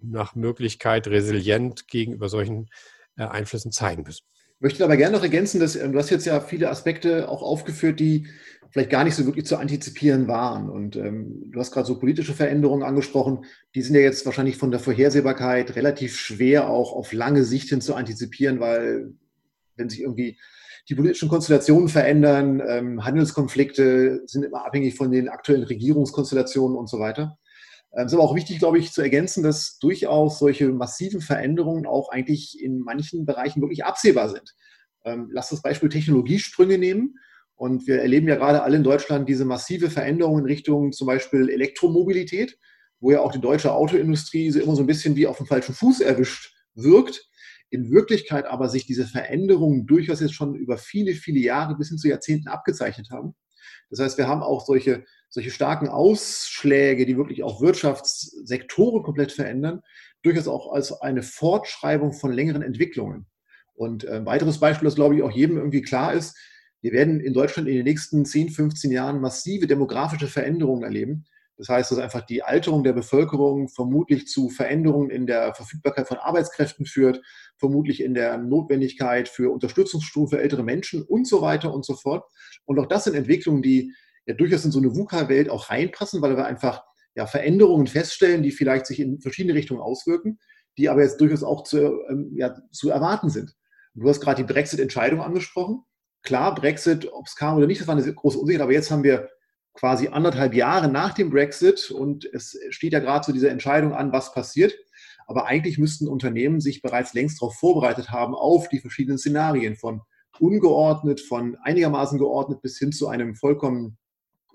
nach 0.00 0.34
Möglichkeit 0.34 1.06
resilient 1.06 1.86
gegenüber 1.88 2.28
solchen 2.28 2.70
äh, 3.16 3.24
Einflüssen 3.24 3.72
zeigen 3.72 4.02
müssen. 4.02 4.24
Ich 4.56 4.60
möchte 4.60 4.84
aber 4.84 4.96
gerne 4.96 5.16
noch 5.16 5.22
ergänzen, 5.22 5.60
dass 5.60 5.76
äh, 5.76 5.88
du 5.88 5.98
hast 5.98 6.10
jetzt 6.10 6.26
ja 6.26 6.40
viele 6.40 6.70
Aspekte 6.70 7.28
auch 7.28 7.42
aufgeführt, 7.42 8.00
die 8.00 8.26
vielleicht 8.74 8.90
gar 8.90 9.04
nicht 9.04 9.14
so 9.14 9.24
wirklich 9.24 9.46
zu 9.46 9.56
antizipieren 9.56 10.26
waren. 10.26 10.68
Und 10.68 10.96
ähm, 10.96 11.52
du 11.52 11.60
hast 11.60 11.70
gerade 11.70 11.86
so 11.86 11.96
politische 11.96 12.34
Veränderungen 12.34 12.82
angesprochen, 12.82 13.44
die 13.76 13.82
sind 13.82 13.94
ja 13.94 14.00
jetzt 14.00 14.26
wahrscheinlich 14.26 14.56
von 14.56 14.72
der 14.72 14.80
Vorhersehbarkeit 14.80 15.76
relativ 15.76 16.18
schwer 16.18 16.68
auch 16.68 16.92
auf 16.92 17.12
lange 17.12 17.44
Sicht 17.44 17.68
hin 17.68 17.80
zu 17.80 17.94
antizipieren, 17.94 18.58
weil 18.58 19.12
wenn 19.76 19.88
sich 19.88 20.00
irgendwie 20.00 20.40
die 20.88 20.96
politischen 20.96 21.28
Konstellationen 21.28 21.88
verändern, 21.88 22.60
ähm, 22.66 23.04
Handelskonflikte 23.04 24.22
sind 24.26 24.42
immer 24.42 24.66
abhängig 24.66 24.96
von 24.96 25.12
den 25.12 25.28
aktuellen 25.28 25.62
Regierungskonstellationen 25.62 26.76
und 26.76 26.88
so 26.88 26.98
weiter. 26.98 27.38
Ähm, 27.92 28.06
es 28.06 28.12
ist 28.12 28.18
aber 28.18 28.28
auch 28.28 28.34
wichtig, 28.34 28.58
glaube 28.58 28.80
ich, 28.80 28.90
zu 28.90 29.02
ergänzen, 29.02 29.44
dass 29.44 29.78
durchaus 29.78 30.40
solche 30.40 30.68
massiven 30.70 31.20
Veränderungen 31.20 31.86
auch 31.86 32.08
eigentlich 32.08 32.60
in 32.60 32.80
manchen 32.80 33.24
Bereichen 33.24 33.62
wirklich 33.62 33.84
absehbar 33.84 34.30
sind. 34.30 34.52
Ähm, 35.04 35.28
lass 35.30 35.50
das 35.50 35.62
Beispiel 35.62 35.90
Technologiesprünge 35.90 36.76
nehmen. 36.76 37.14
Und 37.56 37.86
wir 37.86 38.00
erleben 38.00 38.28
ja 38.28 38.36
gerade 38.36 38.62
alle 38.62 38.76
in 38.76 38.84
Deutschland 38.84 39.28
diese 39.28 39.44
massive 39.44 39.90
Veränderung 39.90 40.38
in 40.40 40.44
Richtung 40.44 40.92
zum 40.92 41.06
Beispiel 41.06 41.48
Elektromobilität, 41.48 42.58
wo 43.00 43.12
ja 43.12 43.20
auch 43.20 43.32
die 43.32 43.40
deutsche 43.40 43.72
Autoindustrie 43.72 44.50
so 44.50 44.60
immer 44.60 44.74
so 44.74 44.82
ein 44.82 44.86
bisschen 44.86 45.14
wie 45.16 45.26
auf 45.26 45.36
dem 45.36 45.46
falschen 45.46 45.74
Fuß 45.74 46.00
erwischt 46.00 46.54
wirkt. 46.74 47.28
In 47.70 47.90
Wirklichkeit 47.90 48.46
aber 48.46 48.68
sich 48.68 48.86
diese 48.86 49.06
Veränderungen 49.06 49.86
durchaus 49.86 50.20
jetzt 50.20 50.34
schon 50.34 50.54
über 50.54 50.78
viele, 50.78 51.12
viele 51.12 51.40
Jahre 51.40 51.76
bis 51.76 51.88
hin 51.88 51.98
zu 51.98 52.08
Jahrzehnten 52.08 52.48
abgezeichnet 52.48 53.10
haben. 53.10 53.34
Das 53.90 54.00
heißt, 54.00 54.18
wir 54.18 54.28
haben 54.28 54.42
auch 54.42 54.64
solche, 54.64 55.04
solche 55.28 55.50
starken 55.50 55.88
Ausschläge, 55.88 57.06
die 57.06 57.16
wirklich 57.16 57.42
auch 57.42 57.60
Wirtschaftssektoren 57.60 59.02
komplett 59.02 59.32
verändern, 59.32 59.80
durchaus 60.22 60.48
auch 60.48 60.72
als 60.72 60.92
eine 61.00 61.22
Fortschreibung 61.22 62.12
von 62.12 62.32
längeren 62.32 62.62
Entwicklungen. 62.62 63.26
Und 63.74 64.06
ein 64.06 64.26
weiteres 64.26 64.58
Beispiel, 64.60 64.86
das 64.86 64.94
glaube 64.94 65.16
ich 65.16 65.22
auch 65.22 65.32
jedem 65.32 65.56
irgendwie 65.58 65.82
klar 65.82 66.14
ist, 66.14 66.36
wir 66.84 66.92
werden 66.92 67.18
in 67.18 67.32
Deutschland 67.32 67.66
in 67.66 67.76
den 67.76 67.84
nächsten 67.84 68.26
10, 68.26 68.50
15 68.50 68.92
Jahren 68.92 69.18
massive 69.18 69.66
demografische 69.66 70.26
Veränderungen 70.26 70.82
erleben. 70.82 71.24
Das 71.56 71.70
heißt, 71.70 71.90
dass 71.90 71.98
einfach 71.98 72.26
die 72.26 72.42
Alterung 72.42 72.84
der 72.84 72.92
Bevölkerung 72.92 73.70
vermutlich 73.70 74.26
zu 74.26 74.50
Veränderungen 74.50 75.08
in 75.08 75.26
der 75.26 75.54
Verfügbarkeit 75.54 76.06
von 76.06 76.18
Arbeitskräften 76.18 76.84
führt, 76.84 77.22
vermutlich 77.56 78.02
in 78.02 78.12
der 78.12 78.36
Notwendigkeit 78.36 79.30
für 79.30 79.50
Unterstützungsstufen 79.50 80.36
für 80.36 80.42
ältere 80.42 80.62
Menschen 80.62 81.02
und 81.02 81.26
so 81.26 81.40
weiter 81.40 81.72
und 81.72 81.86
so 81.86 81.96
fort. 81.96 82.26
Und 82.66 82.78
auch 82.78 82.86
das 82.86 83.04
sind 83.04 83.14
Entwicklungen, 83.14 83.62
die 83.62 83.94
ja 84.26 84.34
durchaus 84.34 84.66
in 84.66 84.70
so 84.70 84.78
eine 84.78 84.94
VUCA-Welt 84.94 85.48
auch 85.48 85.70
reinpassen, 85.70 86.20
weil 86.20 86.36
wir 86.36 86.44
einfach 86.44 86.82
ja, 87.14 87.26
Veränderungen 87.26 87.86
feststellen, 87.86 88.42
die 88.42 88.52
vielleicht 88.52 88.84
sich 88.84 89.00
in 89.00 89.22
verschiedene 89.22 89.54
Richtungen 89.54 89.80
auswirken, 89.80 90.38
die 90.76 90.90
aber 90.90 91.00
jetzt 91.00 91.18
durchaus 91.18 91.44
auch 91.44 91.62
zu, 91.62 92.02
ähm, 92.10 92.34
ja, 92.36 92.54
zu 92.72 92.90
erwarten 92.90 93.30
sind. 93.30 93.54
Du 93.94 94.06
hast 94.06 94.20
gerade 94.20 94.44
die 94.44 94.52
Brexit-Entscheidung 94.52 95.22
angesprochen. 95.22 95.82
Klar, 96.24 96.54
Brexit, 96.54 97.12
ob 97.12 97.26
es 97.26 97.36
kam 97.36 97.58
oder 97.58 97.66
nicht, 97.66 97.82
das 97.82 97.86
war 97.86 97.96
eine 97.96 98.14
große 98.14 98.38
Unsicherheit, 98.38 98.64
aber 98.64 98.72
jetzt 98.72 98.90
haben 98.90 99.04
wir 99.04 99.28
quasi 99.74 100.08
anderthalb 100.08 100.54
Jahre 100.54 100.88
nach 100.88 101.12
dem 101.12 101.28
Brexit 101.28 101.90
und 101.90 102.24
es 102.32 102.58
steht 102.70 102.94
ja 102.94 103.00
gerade 103.00 103.26
so 103.26 103.32
diese 103.32 103.50
Entscheidung 103.50 103.92
an, 103.92 104.10
was 104.10 104.32
passiert. 104.32 104.74
Aber 105.26 105.46
eigentlich 105.46 105.78
müssten 105.78 106.08
Unternehmen 106.08 106.60
sich 106.60 106.80
bereits 106.80 107.12
längst 107.12 107.40
darauf 107.40 107.56
vorbereitet 107.56 108.10
haben, 108.10 108.34
auf 108.34 108.68
die 108.68 108.78
verschiedenen 108.78 109.18
Szenarien 109.18 109.76
von 109.76 110.00
ungeordnet, 110.38 111.20
von 111.20 111.56
einigermaßen 111.62 112.18
geordnet 112.18 112.62
bis 112.62 112.78
hin 112.78 112.92
zu 112.92 113.08
einem 113.08 113.34
vollkommen 113.34 113.98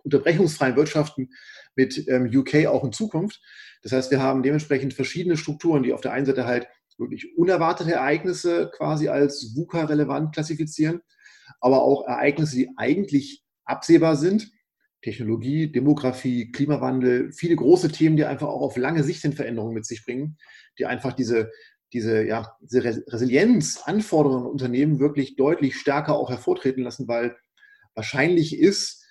unterbrechungsfreien 0.03 0.75
Wirtschaften 0.75 1.29
mit 1.75 2.07
ähm, 2.07 2.29
UK 2.33 2.67
auch 2.67 2.83
in 2.83 2.93
Zukunft. 2.93 3.41
Das 3.83 3.91
heißt, 3.91 4.09
wir 4.11 4.21
haben 4.21 4.41
dementsprechend 4.41 4.93
verschiedene 4.93 5.37
Strukturen, 5.37 5.83
die 5.83 5.93
auf 5.93 6.01
der 6.01 6.13
einen 6.13 6.25
Seite 6.25 6.45
halt 6.45 6.67
wirklich 6.97 7.37
unerwartete 7.37 7.93
Ereignisse 7.93 8.71
quasi 8.75 9.07
als 9.07 9.55
VUCA-relevant 9.55 10.33
klassifizieren 10.33 11.01
aber 11.59 11.81
auch 11.83 12.07
Ereignisse, 12.07 12.55
die 12.55 12.69
eigentlich 12.77 13.43
absehbar 13.65 14.15
sind. 14.15 14.51
Technologie, 15.01 15.71
Demografie, 15.71 16.51
Klimawandel, 16.51 17.31
viele 17.31 17.55
große 17.55 17.89
Themen, 17.89 18.17
die 18.17 18.25
einfach 18.25 18.47
auch 18.47 18.61
auf 18.61 18.75
lange 18.75 19.03
Sicht 19.03 19.23
in 19.23 19.33
Veränderungen 19.33 19.73
mit 19.73 19.85
sich 19.85 20.03
bringen, 20.03 20.37
die 20.77 20.85
einfach 20.85 21.13
diese, 21.13 21.51
diese, 21.93 22.23
ja, 22.25 22.55
diese 22.61 22.83
Resilienz, 22.83 23.81
an 23.85 24.01
Unternehmen 24.01 24.99
wirklich 24.99 25.35
deutlich 25.37 25.77
stärker 25.77 26.15
auch 26.15 26.29
hervortreten 26.29 26.83
lassen, 26.83 27.07
weil 27.07 27.35
wahrscheinlich 27.95 28.57
ist, 28.57 29.05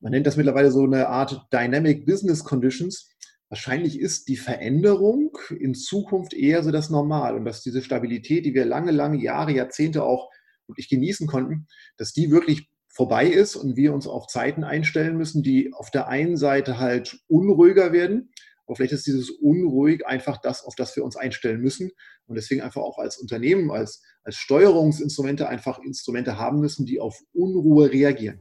man 0.00 0.12
nennt 0.12 0.26
das 0.26 0.36
mittlerweile 0.36 0.70
so 0.70 0.84
eine 0.84 1.08
Art 1.08 1.46
Dynamic 1.52 2.06
Business 2.06 2.44
Conditions, 2.44 3.10
wahrscheinlich 3.48 4.00
ist 4.00 4.28
die 4.28 4.36
Veränderung 4.36 5.36
in 5.50 5.74
Zukunft 5.74 6.32
eher 6.32 6.62
so 6.62 6.70
das 6.70 6.88
Normal 6.88 7.36
und 7.36 7.44
dass 7.44 7.62
diese 7.62 7.82
Stabilität, 7.82 8.46
die 8.46 8.54
wir 8.54 8.64
lange, 8.64 8.92
lange 8.92 9.18
Jahre, 9.18 9.52
Jahrzehnte 9.52 10.04
auch 10.04 10.30
wirklich 10.66 10.88
genießen 10.88 11.26
konnten, 11.26 11.66
dass 11.96 12.12
die 12.12 12.30
wirklich 12.30 12.70
vorbei 12.88 13.26
ist 13.26 13.56
und 13.56 13.76
wir 13.76 13.94
uns 13.94 14.06
auf 14.06 14.26
Zeiten 14.26 14.64
einstellen 14.64 15.16
müssen, 15.16 15.42
die 15.42 15.72
auf 15.72 15.90
der 15.90 16.08
einen 16.08 16.36
Seite 16.36 16.78
halt 16.78 17.18
unruhiger 17.28 17.92
werden, 17.92 18.32
aber 18.66 18.76
vielleicht 18.76 18.92
ist 18.92 19.06
dieses 19.06 19.30
unruhig 19.30 20.06
einfach 20.06 20.38
das, 20.40 20.64
auf 20.64 20.74
das 20.76 20.94
wir 20.94 21.04
uns 21.04 21.16
einstellen 21.16 21.60
müssen 21.60 21.90
und 22.26 22.36
deswegen 22.36 22.60
einfach 22.60 22.82
auch 22.82 22.98
als 22.98 23.18
Unternehmen, 23.18 23.70
als, 23.70 24.02
als 24.24 24.36
Steuerungsinstrumente 24.36 25.48
einfach 25.48 25.78
Instrumente 25.78 26.38
haben 26.38 26.60
müssen, 26.60 26.86
die 26.86 27.00
auf 27.00 27.18
Unruhe 27.32 27.90
reagieren 27.90 28.40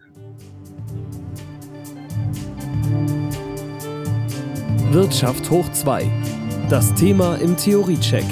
Wirtschaft 4.91 5.49
hoch 5.49 5.71
2. 5.71 6.05
Das 6.69 6.93
Thema 6.95 7.35
im 7.35 7.55
Theoriecheck. 7.55 8.25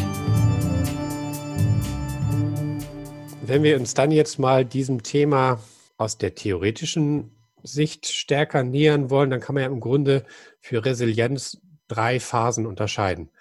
Wenn 3.50 3.63
wir 3.63 3.79
uns 3.79 3.96
dann 3.96 4.12
jetzt 4.12 4.38
mal 4.38 4.63
diesem 4.63 5.01
Thema 5.01 5.60
aus 5.98 6.20
der 6.20 6.36
theoretischen 6.36 7.32
Sicht 7.63 8.06
stärker 8.06 8.62
nähern 8.62 9.10
wollen, 9.10 9.32
dann 9.32 9.39
kann 9.39 9.56
man 9.56 9.63
ja 9.63 9.70
im 9.70 9.79
Grunde 9.79 10.24
für 10.60 10.86
Resilienz 10.86 11.60
drei 11.88 12.20
Phasen 12.20 12.68
unterscheiden. 12.68 13.32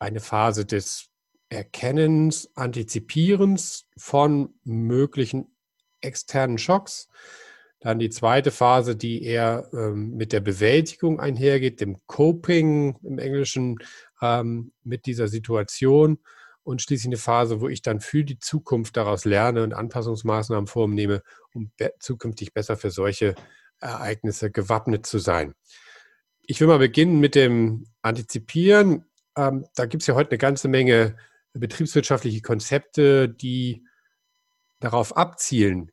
Eine 0.00 0.18
Phase 0.18 0.66
des 0.66 1.10
Erkennens, 1.48 2.50
Antizipierens 2.56 3.86
von 3.96 4.52
möglichen 4.64 5.46
externen 6.00 6.58
Schocks. 6.58 7.08
Dann 7.78 8.00
die 8.00 8.10
zweite 8.10 8.50
Phase, 8.50 8.96
die 8.96 9.22
eher 9.22 9.70
ähm, 9.72 10.16
mit 10.16 10.32
der 10.32 10.40
Bewältigung 10.40 11.20
einhergeht, 11.20 11.80
dem 11.80 11.98
Coping 12.08 12.96
im 13.04 13.20
Englischen 13.20 13.78
ähm, 14.20 14.72
mit 14.82 15.06
dieser 15.06 15.28
Situation. 15.28 16.18
Und 16.62 16.82
schließlich 16.82 17.08
eine 17.08 17.16
Phase, 17.16 17.60
wo 17.60 17.68
ich 17.68 17.82
dann 17.82 18.00
für 18.00 18.24
die 18.24 18.38
Zukunft 18.38 18.96
daraus 18.96 19.24
lerne 19.24 19.62
und 19.62 19.72
Anpassungsmaßnahmen 19.72 20.66
vornehme, 20.66 21.22
um 21.54 21.70
be 21.76 21.92
zukünftig 21.98 22.52
besser 22.52 22.76
für 22.76 22.90
solche 22.90 23.34
Ereignisse 23.80 24.50
gewappnet 24.50 25.06
zu 25.06 25.18
sein. 25.18 25.54
Ich 26.42 26.60
will 26.60 26.68
mal 26.68 26.78
beginnen 26.78 27.20
mit 27.20 27.34
dem 27.34 27.86
Antizipieren. 28.02 29.06
Ähm, 29.36 29.66
da 29.74 29.86
gibt 29.86 30.02
es 30.02 30.06
ja 30.06 30.14
heute 30.14 30.30
eine 30.30 30.38
ganze 30.38 30.68
Menge 30.68 31.16
betriebswirtschaftliche 31.52 32.42
Konzepte, 32.42 33.28
die 33.28 33.84
darauf 34.80 35.16
abzielen, 35.16 35.90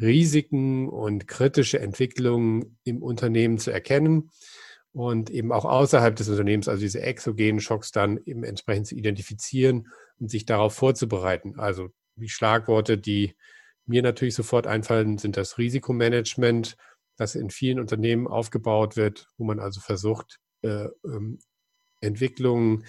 Risiken 0.00 0.88
und 0.88 1.28
kritische 1.28 1.80
Entwicklungen 1.80 2.78
im 2.84 3.02
Unternehmen 3.02 3.58
zu 3.58 3.70
erkennen 3.70 4.30
und 4.92 5.30
eben 5.30 5.52
auch 5.52 5.64
außerhalb 5.64 6.14
des 6.14 6.28
Unternehmens, 6.28 6.68
also 6.68 6.80
diese 6.80 7.00
exogenen 7.00 7.60
Schocks 7.60 7.92
dann 7.92 8.18
eben 8.24 8.44
entsprechend 8.44 8.86
zu 8.86 8.94
identifizieren 8.94 9.88
und 10.18 10.30
sich 10.30 10.44
darauf 10.44 10.74
vorzubereiten. 10.74 11.58
Also 11.58 11.88
die 12.16 12.28
Schlagworte, 12.28 12.98
die 12.98 13.34
mir 13.86 14.02
natürlich 14.02 14.34
sofort 14.34 14.66
einfallen, 14.66 15.18
sind 15.18 15.36
das 15.36 15.58
Risikomanagement, 15.58 16.76
das 17.16 17.34
in 17.34 17.50
vielen 17.50 17.80
Unternehmen 17.80 18.26
aufgebaut 18.26 18.96
wird, 18.96 19.28
wo 19.38 19.44
man 19.44 19.60
also 19.60 19.80
versucht, 19.80 20.38
äh, 20.62 20.88
ähm, 21.04 21.38
Entwicklungen, 22.00 22.84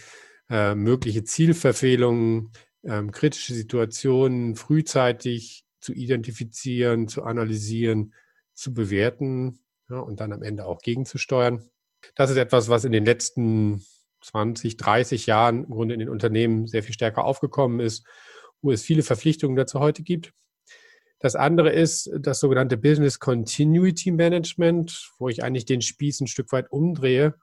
äh, 0.50 0.76
mögliche 0.76 1.24
Zielverfehlungen, 1.24 2.52
äh, 2.84 3.04
kritische 3.08 3.54
Situationen 3.54 4.56
frühzeitig 4.56 5.66
zu 5.80 5.94
identifizieren, 5.94 7.08
zu 7.08 7.24
analysieren, 7.24 8.14
zu 8.54 8.74
bewerten 8.74 9.60
ja, 9.90 10.00
und 10.00 10.20
dann 10.20 10.34
am 10.34 10.44
Ende 10.44 10.66
auch 10.66 10.82
gegenzusteuern. 10.82 11.70
Das 12.16 12.30
ist 12.30 12.38
etwas, 12.38 12.70
was 12.70 12.86
in 12.86 12.92
den 12.92 13.06
letzten 13.06 13.84
20, 14.22 14.78
30 14.78 15.26
Jahren 15.26 15.66
im 15.66 15.72
Grunde 15.72 15.94
in 15.94 16.00
den 16.00 16.10
Unternehmen 16.10 16.68
sehr 16.68 16.84
viel 16.84 16.94
stärker 16.94 17.26
aufgekommen 17.26 17.80
ist, 17.80 18.06
wo 18.62 18.72
es 18.72 18.82
viele 18.82 19.04
Verpflichtungen 19.04 19.56
dazu 19.56 19.80
heute 19.80 20.04
gibt. 20.04 20.34
Das 21.20 21.36
andere 21.36 21.72
ist 21.72 22.10
das 22.20 22.40
sogenannte 22.40 22.78
Business 22.78 23.20
Continuity 23.20 24.12
Management, 24.12 25.12
wo 25.20 25.30
ich 25.30 25.44
eigentlich 25.44 25.66
den 25.66 25.82
Spieß 25.82 26.22
ein 26.22 26.28
Stück 26.28 26.52
weit 26.52 26.72
umdrehe 26.72 27.36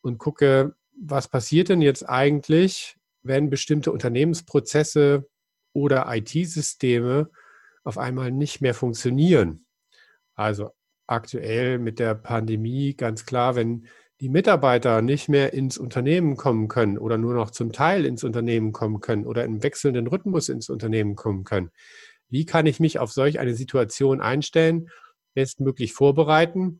und 0.00 0.18
gucke, 0.18 0.74
was 0.96 1.28
passiert 1.28 1.68
denn 1.68 1.82
jetzt 1.82 2.08
eigentlich, 2.08 2.96
wenn 3.22 3.50
bestimmte 3.50 3.90
Unternehmensprozesse 3.90 5.28
oder 5.72 6.06
IT-Systeme 6.08 7.30
auf 7.82 7.98
einmal 7.98 8.30
nicht 8.30 8.60
mehr 8.60 8.74
funktionieren. 8.74 9.66
Also 10.34 10.70
aktuell 11.06 11.78
mit 11.78 11.98
der 11.98 12.14
Pandemie 12.14 12.94
ganz 12.94 13.26
klar, 13.26 13.56
wenn 13.56 13.86
die 14.20 14.28
Mitarbeiter 14.28 15.02
nicht 15.02 15.28
mehr 15.28 15.52
ins 15.52 15.76
Unternehmen 15.76 16.36
kommen 16.36 16.68
können 16.68 16.96
oder 16.96 17.18
nur 17.18 17.34
noch 17.34 17.50
zum 17.50 17.72
Teil 17.72 18.06
ins 18.06 18.24
Unternehmen 18.24 18.72
kommen 18.72 19.00
können 19.00 19.26
oder 19.26 19.44
im 19.44 19.62
wechselnden 19.62 20.06
Rhythmus 20.06 20.48
ins 20.48 20.70
Unternehmen 20.70 21.16
kommen 21.16 21.44
können. 21.44 21.70
Wie 22.28 22.46
kann 22.46 22.66
ich 22.66 22.80
mich 22.80 22.98
auf 22.98 23.12
solch 23.12 23.38
eine 23.38 23.54
Situation 23.54 24.20
einstellen, 24.20 24.88
bestmöglich 25.34 25.92
vorbereiten, 25.92 26.78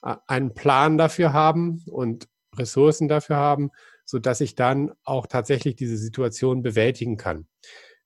einen 0.00 0.54
Plan 0.54 0.96
dafür 0.96 1.32
haben 1.32 1.82
und 1.86 2.28
Ressourcen 2.56 3.08
dafür 3.08 3.36
haben, 3.36 3.70
sodass 4.04 4.40
ich 4.40 4.54
dann 4.54 4.92
auch 5.02 5.26
tatsächlich 5.26 5.74
diese 5.74 5.96
Situation 5.96 6.62
bewältigen 6.62 7.16
kann. 7.16 7.48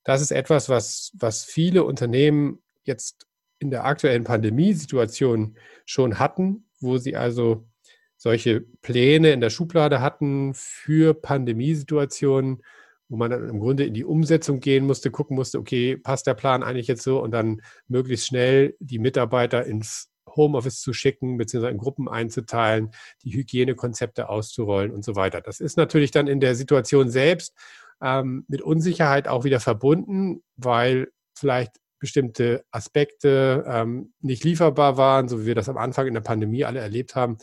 Das 0.03 0.23
ist 0.23 0.33
etwas, 0.33 0.71
was, 0.71 1.12
was 1.15 1.45
viele 1.45 1.85
Unternehmen 1.85 2.62
jetzt 2.85 3.27
in 3.61 3.71
der 3.71 3.85
aktuellen 3.85 4.25
Pandemiesituation 4.25 5.57
schon 5.85 6.19
hatten, 6.19 6.64
wo 6.81 6.99
sie 6.99 7.14
also 7.14 7.69
solche 8.17 8.62
Pläne 8.83 9.33
in 9.33 9.40
der 9.40 9.50
Schublade 9.50 10.00
hatten 10.00 10.52
für 10.55 11.14
Pandemiesituationen, 11.14 12.62
wo 13.09 13.17
man 13.17 13.31
dann 13.31 13.49
im 13.49 13.61
Grunde 13.61 13.85
in 13.85 13.95
die 13.95 14.05
Umsetzung 14.05 14.61
gehen 14.61 14.87
musste, 14.87 15.11
gucken 15.11 15.37
musste, 15.37 15.59
okay, 15.59 15.97
passt 15.97 16.26
der 16.26 16.35
Plan 16.35 16.62
eigentlich 16.62 16.87
jetzt 16.87 17.02
so 17.02 17.23
und 17.23 17.31
dann 17.31 17.62
möglichst 17.88 18.26
schnell 18.26 18.76
die 18.81 18.99
Mitarbeiter 18.99 19.64
ins 19.64 20.11
Homeoffice 20.37 20.80
zu 20.80 20.93
schicken, 20.93 21.37
beziehungsweise 21.37 21.73
in 21.73 21.78
Gruppen 21.78 22.08
einzuteilen, 22.08 22.91
die 23.25 23.32
Hygienekonzepte 23.32 24.28
auszurollen 24.28 24.91
und 24.91 25.04
so 25.04 25.17
weiter. 25.17 25.41
Das 25.41 25.61
ist 25.61 25.76
natürlich 25.76 26.11
dann 26.11 26.28
in 26.28 26.41
der 26.41 26.54
Situation 26.54 27.11
selbst 27.11 27.54
ähm, 28.02 28.45
mit 28.49 28.63
Unsicherheit 28.63 29.28
auch 29.28 29.45
wieder 29.45 29.61
verbunden, 29.61 30.43
weil 30.56 31.11
vielleicht 31.35 31.73
bestimmte 32.00 32.65
Aspekte 32.71 33.65
ähm, 33.67 34.13
nicht 34.21 34.43
lieferbar 34.43 34.97
waren, 34.97 35.28
so 35.28 35.43
wie 35.43 35.47
wir 35.47 35.54
das 35.54 35.69
am 35.69 35.76
Anfang 35.76 36.06
in 36.08 36.15
der 36.15 36.21
Pandemie 36.23 36.65
alle 36.65 36.80
erlebt 36.80 37.15
haben, 37.15 37.39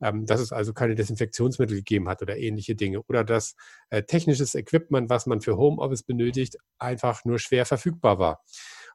ähm, 0.00 0.24
dass 0.24 0.40
es 0.40 0.52
also 0.52 0.72
keine 0.72 0.94
Desinfektionsmittel 0.94 1.76
gegeben 1.76 2.08
hat 2.08 2.22
oder 2.22 2.38
ähnliche 2.38 2.74
Dinge 2.74 3.02
oder 3.02 3.24
dass 3.24 3.56
äh, 3.90 4.02
technisches 4.02 4.54
Equipment, 4.54 5.10
was 5.10 5.26
man 5.26 5.40
für 5.40 5.56
Homeoffice 5.56 6.04
benötigt, 6.04 6.56
einfach 6.78 7.24
nur 7.24 7.38
schwer 7.38 7.66
verfügbar 7.66 8.18
war. 8.18 8.42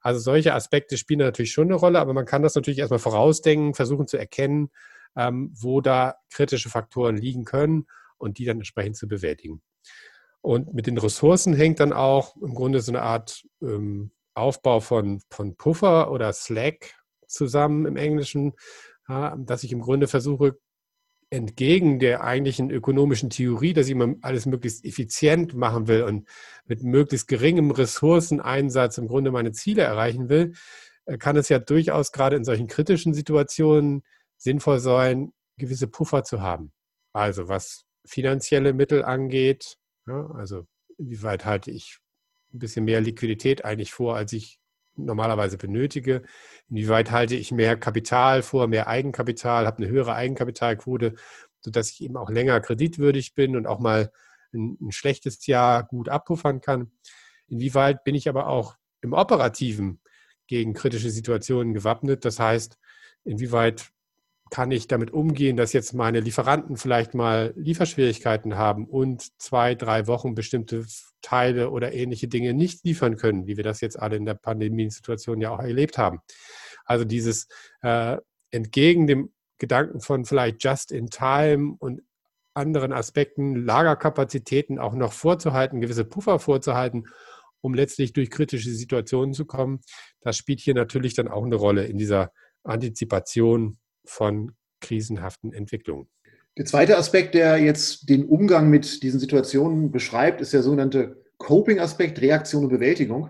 Also 0.02 0.20
solche 0.20 0.54
Aspekte 0.54 0.98
spielen 0.98 1.20
natürlich 1.20 1.52
schon 1.52 1.68
eine 1.68 1.76
Rolle, 1.76 2.00
aber 2.00 2.14
man 2.14 2.26
kann 2.26 2.42
das 2.42 2.56
natürlich 2.56 2.80
erstmal 2.80 3.00
vorausdenken, 3.00 3.74
versuchen 3.74 4.08
zu 4.08 4.18
erkennen, 4.18 4.70
ähm, 5.16 5.54
wo 5.54 5.82
da 5.82 6.16
kritische 6.32 6.70
Faktoren 6.70 7.18
liegen 7.18 7.46
können 7.46 7.86
und 8.18 8.38
die 8.38 8.46
dann 8.46 8.58
entsprechend 8.58 8.98
zu 8.98 9.08
bewältigen. 9.08 9.62
Und 10.42 10.74
mit 10.74 10.88
den 10.88 10.98
Ressourcen 10.98 11.54
hängt 11.54 11.80
dann 11.80 11.94
auch 11.94 12.36
im 12.42 12.54
Grunde 12.54 12.82
so 12.82 12.92
eine 12.92 13.02
Art 13.02 13.46
ähm, 13.62 14.12
Aufbau 14.36 14.80
von, 14.80 15.22
von 15.30 15.56
Puffer 15.56 16.12
oder 16.12 16.34
Slack 16.34 16.96
zusammen 17.28 17.86
im 17.86 17.98
Englischen, 17.98 18.54
dass 19.08 19.64
ich 19.64 19.72
im 19.72 19.82
Grunde 19.82 20.08
versuche, 20.08 20.58
entgegen 21.34 21.98
der 21.98 22.24
eigentlichen 22.24 22.70
ökonomischen 22.70 23.32
Theorie, 23.32 23.74
dass 23.74 23.88
ich 23.88 23.94
immer 23.94 24.14
alles 24.22 24.46
möglichst 24.46 24.86
effizient 24.86 25.56
machen 25.56 25.88
will 25.88 26.04
und 26.04 26.28
mit 26.66 26.84
möglichst 26.84 27.28
geringem 27.28 27.72
Ressourceneinsatz 27.72 29.00
im 29.00 29.08
Grunde 29.08 29.32
meine 29.32 29.52
Ziele 29.52 29.82
erreichen 29.82 30.30
will, 30.30 30.54
äh, 31.06 31.18
kann 31.18 31.36
es 31.36 31.50
ja 31.50 31.58
durchaus 31.58 32.12
gerade 32.12 32.36
in 32.36 32.44
solchen 32.44 32.68
kritischen 32.68 33.16
Situationen 33.16 34.04
sinnvoll 34.38 34.80
sein, 34.80 35.34
gewisse 35.58 35.88
Puffer 35.88 36.24
zu 36.24 36.42
haben. 36.42 36.72
Also 37.14 37.48
was 37.48 37.86
finanzielle 38.06 38.74
Mittel 38.74 39.04
angeht, 39.04 39.78
ja, 40.06 40.28
also 40.36 40.68
inwieweit 41.00 41.46
halte 41.46 41.72
ich 41.72 41.98
ein 42.54 42.60
bisschen 42.60 42.86
mehr 42.86 43.02
Liquidität 43.02 43.66
eigentlich 43.66 43.94
vor, 43.94 44.16
als 44.16 44.34
ich 44.34 44.60
normalerweise 44.96 45.58
benötige. 45.58 46.24
Inwieweit 46.70 47.12
halte 47.12 47.36
ich 47.36 47.52
mehr 47.52 47.78
Kapital 47.78 48.44
vor, 48.44 48.68
mehr 48.68 48.88
Eigenkapital, 48.88 49.66
habe 49.66 49.78
eine 49.78 49.88
höhere 49.88 50.14
Eigenkapitalquote, 50.14 51.16
sodass 51.62 51.92
ich 51.92 52.02
eben 52.02 52.18
auch 52.18 52.30
länger 52.30 52.60
kreditwürdig 52.60 53.34
bin 53.36 53.56
und 53.56 53.66
auch 53.66 53.80
mal 53.80 54.12
ein, 54.54 54.78
ein 54.82 54.92
schlechtes 54.92 55.46
Jahr 55.48 55.84
gut 55.84 56.10
abpuffern 56.10 56.62
kann. 56.62 56.92
Inwieweit 57.48 58.04
bin 58.04 58.16
ich 58.16 58.30
aber 58.30 58.48
auch 58.48 58.76
im 59.02 59.14
Operativen 59.14 60.00
gegen 60.48 60.74
kritische 60.74 61.10
Situationen 61.10 61.74
gewappnet? 61.74 62.26
Das 62.26 62.40
heißt, 62.40 62.78
inwieweit 63.24 63.93
kann 64.54 64.70
ich 64.70 64.88
damit 64.88 65.10
umgehen, 65.10 65.58
dass 65.58 65.74
jetzt 65.74 65.96
meine 65.96 66.20
Lieferanten 66.20 66.78
vielleicht 66.78 67.16
mal 67.16 67.56
Lieferschwierigkeiten 67.56 68.56
haben 68.56 68.86
und 68.86 69.32
zwei, 69.42 69.74
drei 69.74 70.06
Wochen 70.06 70.36
bestimmte 70.36 70.86
Teile 71.24 71.72
oder 71.72 71.92
ähnliche 71.92 72.28
Dinge 72.28 72.54
nicht 72.54 72.86
liefern 72.86 73.18
können, 73.18 73.48
wie 73.48 73.58
wir 73.58 73.64
das 73.64 73.82
jetzt 73.82 73.98
alle 73.98 74.16
in 74.16 74.26
der 74.26 74.36
Pandemiesituation 74.36 75.42
ja 75.42 75.50
auch 75.50 75.60
erlebt 75.60 75.98
haben. 75.98 76.20
Also 76.86 77.04
dieses 77.04 77.48
äh, 77.82 78.18
entgegen 78.52 79.08
dem 79.08 79.34
Gedanken 79.58 80.02
von 80.02 80.24
vielleicht 80.24 80.64
just 80.64 80.92
in 80.92 81.10
time 81.10 81.76
und 81.80 82.04
anderen 82.54 82.94
Aspekten, 82.94 83.56
Lagerkapazitäten 83.56 84.78
auch 84.78 84.94
noch 84.94 85.14
vorzuhalten, 85.14 85.82
gewisse 85.82 86.06
Puffer 86.06 86.38
vorzuhalten, 86.38 87.08
um 87.62 87.74
letztlich 87.74 88.14
durch 88.14 88.30
kritische 88.30 88.70
Situationen 88.70 89.34
zu 89.34 89.46
kommen. 89.46 89.82
Das 90.22 90.38
spielt 90.38 90.60
hier 90.60 90.76
natürlich 90.76 91.16
dann 91.16 91.28
auch 91.28 91.44
eine 91.44 91.56
Rolle 91.56 91.86
in 91.86 91.98
dieser 91.98 92.32
Antizipation 92.64 93.80
von 94.06 94.54
krisenhaften 94.82 95.54
Entwicklungen. 95.54 96.08
Der 96.58 96.66
zweite 96.66 96.98
Aspekt, 96.98 97.34
der 97.34 97.58
jetzt 97.58 98.10
den 98.10 98.26
Umgang 98.26 98.70
mit 98.70 99.02
diesen 99.02 99.20
Situationen 99.20 99.92
beschreibt, 99.92 100.40
ist 100.40 100.54
der 100.54 100.62
sogenannte 100.62 101.24
Coping-Aspekt, 101.38 102.22
Reaktion 102.22 102.66
und 102.66 102.70
Bewältigung. 102.70 103.30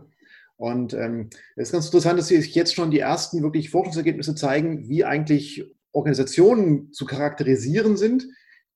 Und 0.57 0.93
ähm, 0.93 1.29
es 1.55 1.69
ist 1.69 1.71
ganz 1.71 1.85
interessant, 1.85 2.19
dass 2.19 2.27
sich 2.27 2.53
jetzt 2.53 2.75
schon 2.75 2.91
die 2.91 2.99
ersten 2.99 3.41
wirklich 3.41 3.69
Forschungsergebnisse 3.69 4.35
zeigen, 4.35 4.87
wie 4.89 5.05
eigentlich 5.05 5.73
Organisationen 5.93 6.91
zu 6.91 7.05
charakterisieren 7.05 7.97
sind, 7.97 8.27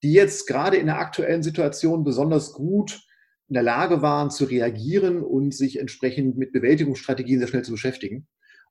die 0.02 0.12
jetzt 0.12 0.46
gerade 0.46 0.76
in 0.76 0.86
der 0.86 0.98
aktuellen 0.98 1.42
Situation 1.42 2.04
besonders 2.04 2.52
gut 2.52 3.02
in 3.48 3.54
der 3.54 3.62
Lage 3.62 4.02
waren 4.02 4.30
zu 4.30 4.44
reagieren 4.44 5.22
und 5.22 5.54
sich 5.54 5.78
entsprechend 5.78 6.36
mit 6.36 6.52
Bewältigungsstrategien 6.52 7.38
sehr 7.38 7.48
schnell 7.48 7.64
zu 7.64 7.72
beschäftigen. 7.72 8.26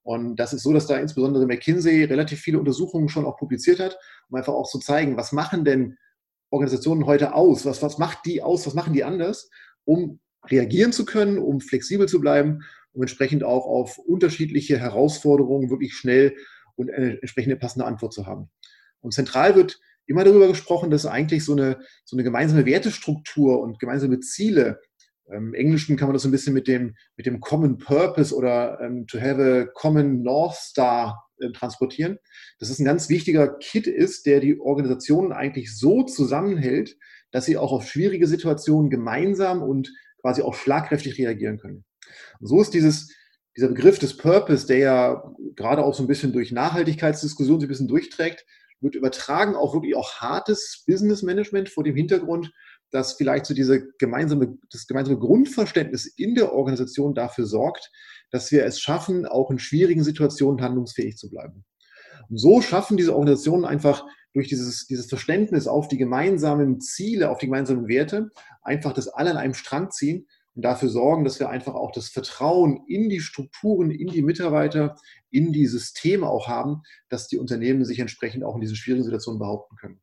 Und 0.08 0.38
das 0.38 0.54
ist 0.54 0.64
so, 0.64 0.72
dass 0.72 0.88
da 0.88 0.98
insbesondere 0.98 1.46
McKinsey 1.46 2.06
relativ 2.06 2.40
viele 2.40 2.60
Untersuchungen 2.60 3.10
schon 3.10 3.26
auch 3.26 3.36
publiziert 3.36 3.82
hat, 3.82 4.00
um 4.30 4.38
einfach 4.38 4.54
auch 4.54 4.70
zu 4.70 4.80
zeigen, 4.80 5.18
was 5.18 5.34
machen 5.34 5.66
denn 5.66 5.98
Organisationen 6.50 7.06
heute 7.06 7.36
aus? 7.36 7.66
Was, 7.66 7.82
was 7.82 7.98
macht 7.98 8.20
die 8.26 8.42
aus? 8.42 8.66
Was 8.66 8.74
machen 8.74 8.94
die 8.94 9.04
anders, 9.04 9.50
um 9.84 10.22
reagieren 10.46 10.94
zu 10.94 11.04
können, 11.04 11.38
um 11.38 11.60
flexibel 11.60 12.08
zu 12.08 12.22
bleiben, 12.22 12.62
um 12.94 13.02
entsprechend 13.02 13.44
auch 13.44 13.66
auf 13.66 13.98
unterschiedliche 13.98 14.80
Herausforderungen 14.80 15.70
wirklich 15.70 15.94
schnell 15.94 16.38
und 16.78 16.90
eine 16.90 17.20
entsprechende 17.20 17.58
passende 17.58 17.86
Antwort 17.86 18.14
zu 18.14 18.26
haben. 18.26 18.50
Und 19.02 19.14
zentral 19.14 19.56
wird 19.58 19.78
immer 20.06 20.24
darüber 20.24 20.48
gesprochen, 20.48 20.90
dass 20.90 21.06
eigentlich 21.06 21.44
so 21.44 21.52
eine, 21.52 21.82
so 22.06 22.16
eine 22.16 22.24
gemeinsame 22.24 22.66
Wertestruktur 22.66 23.60
und 23.60 23.78
gemeinsame 23.78 24.22
Ziele 24.22 24.80
Im 25.32 25.54
Englischen 25.54 25.98
kann 25.98 26.08
man 26.08 26.14
das 26.14 26.24
so 26.24 26.30
ein 26.30 26.32
bisschen 26.32 26.54
mit 26.54 26.68
dem, 26.68 26.96
mit 27.18 27.26
dem 27.26 27.40
Common 27.40 27.78
Purpose 27.78 28.34
oder 28.34 28.80
ähm, 28.82 29.08
to 29.08 29.20
have 29.20 29.42
a 29.42 29.66
common 29.74 30.22
North 30.22 30.56
Star 30.56 31.28
äh, 31.40 31.52
transportieren. 31.52 32.18
Dass 32.60 32.70
es 32.70 32.80
ein 32.80 32.86
ganz 32.86 33.10
wichtiger 33.10 33.58
Kit 33.58 33.88
ist, 33.88 34.26
der 34.26 34.40
die 34.40 34.60
Organisationen 34.60 35.34
eigentlich 35.34 35.78
so 35.78 36.04
zusammenhält, 36.04 36.98
dass 37.32 37.46
sie 37.46 37.58
auch 37.58 37.74
auf 37.74 37.88
schwierige 37.88 38.28
Situationen 38.28 38.90
gemeinsam 38.90 39.62
und 39.62 39.92
quasi 40.22 40.42
auch 40.42 40.56
schlagkräftig 40.56 41.18
reagieren 41.18 41.58
können. 41.58 41.84
Und 42.40 42.48
so 42.48 42.62
ist 42.62 42.74
dieses, 42.74 43.14
dieser 43.56 43.68
Begriff 43.68 44.00
des 44.00 44.16
Purpose, 44.16 44.66
der 44.66 44.78
ja 44.78 45.34
gerade 45.56 45.84
auch 45.84 45.94
so 45.94 46.04
ein 46.04 46.08
bisschen 46.08 46.32
durch 46.32 46.52
Nachhaltigkeitsdiskussionen 46.52 47.60
so 47.60 47.66
ein 47.66 47.70
bisschen 47.70 47.88
durchträgt, 47.88 48.46
wird 48.80 48.96
übertragen 48.96 49.56
auf 49.56 49.74
wirklich 49.74 49.96
auch 49.96 50.16
hartes 50.16 50.84
Business 50.88 51.24
Management 51.24 51.70
vor 51.70 51.84
dem 51.84 51.96
Hintergrund, 51.96 52.52
dass 52.92 53.14
vielleicht 53.14 53.46
so 53.46 53.54
diese 53.54 53.88
gemeinsame, 53.98 54.58
das 54.72 54.88
gemeinsame 54.88 55.20
Grundverständnis 55.20 56.06
in 56.06 56.36
der 56.36 56.54
Organisation 56.54 57.14
dafür 57.14 57.46
sorgt, 57.46 57.92
dass 58.32 58.52
wir 58.52 58.66
es 58.66 58.80
schaffen, 58.80 59.26
auch 59.26 59.52
in 59.52 59.60
schwierigen 59.60 60.04
Situationen 60.04 60.62
handlungsfähig 60.62 61.18
zu 61.18 61.30
bleiben. 61.30 61.66
Und 62.30 62.38
so 62.38 62.62
schaffen 62.62 62.98
diese 62.98 63.14
Organisationen 63.14 63.66
einfach 63.66 64.06
durch 64.34 64.48
dieses, 64.48 64.86
dieses 64.88 65.08
Verständnis 65.08 65.68
auf 65.68 65.88
die 65.88 65.98
gemeinsamen 65.98 66.80
Ziele, 66.80 67.30
auf 67.30 67.40
die 67.40 67.48
gemeinsamen 67.48 67.88
Werte, 67.88 68.30
einfach 68.62 68.94
das 68.94 69.08
alle 69.08 69.32
an 69.32 69.38
einem 69.38 69.54
Strang 69.54 69.92
ziehen 69.92 70.28
und 70.54 70.64
dafür 70.64 70.90
sorgen, 70.90 71.24
dass 71.24 71.40
wir 71.40 71.50
einfach 71.50 71.76
auch 71.76 71.92
das 71.92 72.10
Vertrauen 72.10 72.84
in 72.88 73.10
die 73.10 73.20
Strukturen, 73.20 73.92
in 73.92 74.08
die 74.08 74.22
Mitarbeiter, 74.22 74.96
in 75.30 75.54
die 75.54 75.68
Systeme 75.68 76.28
auch 76.28 76.48
haben, 76.48 76.82
dass 77.10 77.28
die 77.28 77.38
Unternehmen 77.38 77.86
sich 77.86 78.00
entsprechend 78.00 78.44
auch 78.44 78.56
in 78.56 78.62
diesen 78.62 78.76
schwierigen 78.76 79.04
Situationen 79.04 79.40
behaupten 79.40 79.76
können. 79.76 80.02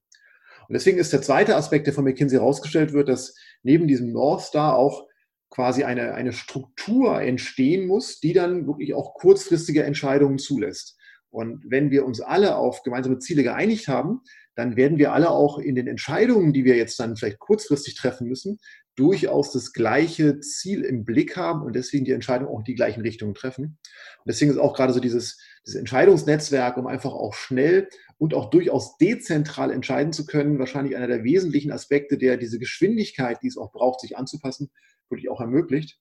Und 0.68 0.72
deswegen 0.74 0.98
ist 0.98 1.12
der 1.12 1.22
zweite 1.22 1.56
Aspekt, 1.56 1.86
der 1.86 1.94
von 1.94 2.04
McKinsey 2.04 2.38
herausgestellt 2.38 2.92
wird, 2.92 3.08
dass 3.08 3.34
neben 3.62 3.86
diesem 3.86 4.12
North 4.12 4.42
Star 4.42 4.76
auch 4.76 5.06
quasi 5.50 5.84
eine, 5.84 6.14
eine 6.14 6.32
Struktur 6.32 7.20
entstehen 7.20 7.86
muss, 7.86 8.20
die 8.20 8.32
dann 8.32 8.66
wirklich 8.66 8.94
auch 8.94 9.14
kurzfristige 9.14 9.84
Entscheidungen 9.84 10.38
zulässt. 10.38 10.98
Und 11.30 11.64
wenn 11.68 11.90
wir 11.90 12.04
uns 12.04 12.20
alle 12.20 12.56
auf 12.56 12.82
gemeinsame 12.82 13.18
Ziele 13.18 13.42
geeinigt 13.42 13.88
haben, 13.88 14.20
dann 14.54 14.76
werden 14.76 14.98
wir 14.98 15.12
alle 15.12 15.30
auch 15.30 15.58
in 15.58 15.74
den 15.74 15.88
Entscheidungen, 15.88 16.52
die 16.52 16.64
wir 16.64 16.76
jetzt 16.76 16.98
dann 17.00 17.16
vielleicht 17.16 17.40
kurzfristig 17.40 17.96
treffen 17.96 18.28
müssen, 18.28 18.58
durchaus 18.96 19.52
das 19.52 19.72
gleiche 19.72 20.40
Ziel 20.40 20.82
im 20.82 21.04
Blick 21.04 21.36
haben 21.36 21.62
und 21.62 21.74
deswegen 21.74 22.04
die 22.04 22.12
Entscheidung 22.12 22.48
auch 22.48 22.58
in 22.58 22.64
die 22.64 22.74
gleichen 22.74 23.00
Richtungen 23.00 23.34
treffen. 23.34 23.64
Und 23.64 24.26
deswegen 24.26 24.50
ist 24.50 24.58
auch 24.58 24.74
gerade 24.74 24.92
so 24.92 25.00
dieses, 25.00 25.38
dieses 25.66 25.80
Entscheidungsnetzwerk, 25.80 26.76
um 26.76 26.86
einfach 26.86 27.12
auch 27.12 27.34
schnell 27.34 27.88
und 28.18 28.34
auch 28.34 28.50
durchaus 28.50 28.96
dezentral 28.98 29.70
entscheiden 29.70 30.12
zu 30.12 30.26
können, 30.26 30.58
wahrscheinlich 30.58 30.96
einer 30.96 31.08
der 31.08 31.24
wesentlichen 31.24 31.72
Aspekte, 31.72 32.18
der 32.18 32.36
diese 32.36 32.58
Geschwindigkeit, 32.58 33.38
die 33.42 33.48
es 33.48 33.56
auch 33.56 33.72
braucht, 33.72 34.00
sich 34.00 34.16
anzupassen, 34.16 34.70
wirklich 35.08 35.28
auch 35.28 35.40
ermöglicht. 35.40 35.98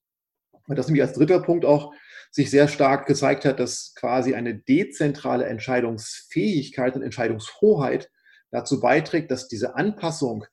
Und 0.67 0.77
das 0.77 0.87
nämlich 0.87 1.03
als 1.03 1.13
dritter 1.13 1.41
Punkt 1.41 1.65
auch 1.65 1.93
sich 2.31 2.49
sehr 2.49 2.67
stark 2.67 3.05
gezeigt 3.05 3.45
hat, 3.45 3.59
dass 3.59 3.93
quasi 3.95 4.33
eine 4.33 4.55
dezentrale 4.55 5.45
Entscheidungsfähigkeit 5.45 6.95
und 6.95 7.03
Entscheidungshoheit 7.03 8.09
dazu 8.51 8.79
beiträgt, 8.79 9.29
dass 9.29 9.47
diese 9.47 9.75
Anpassung, 9.75 10.45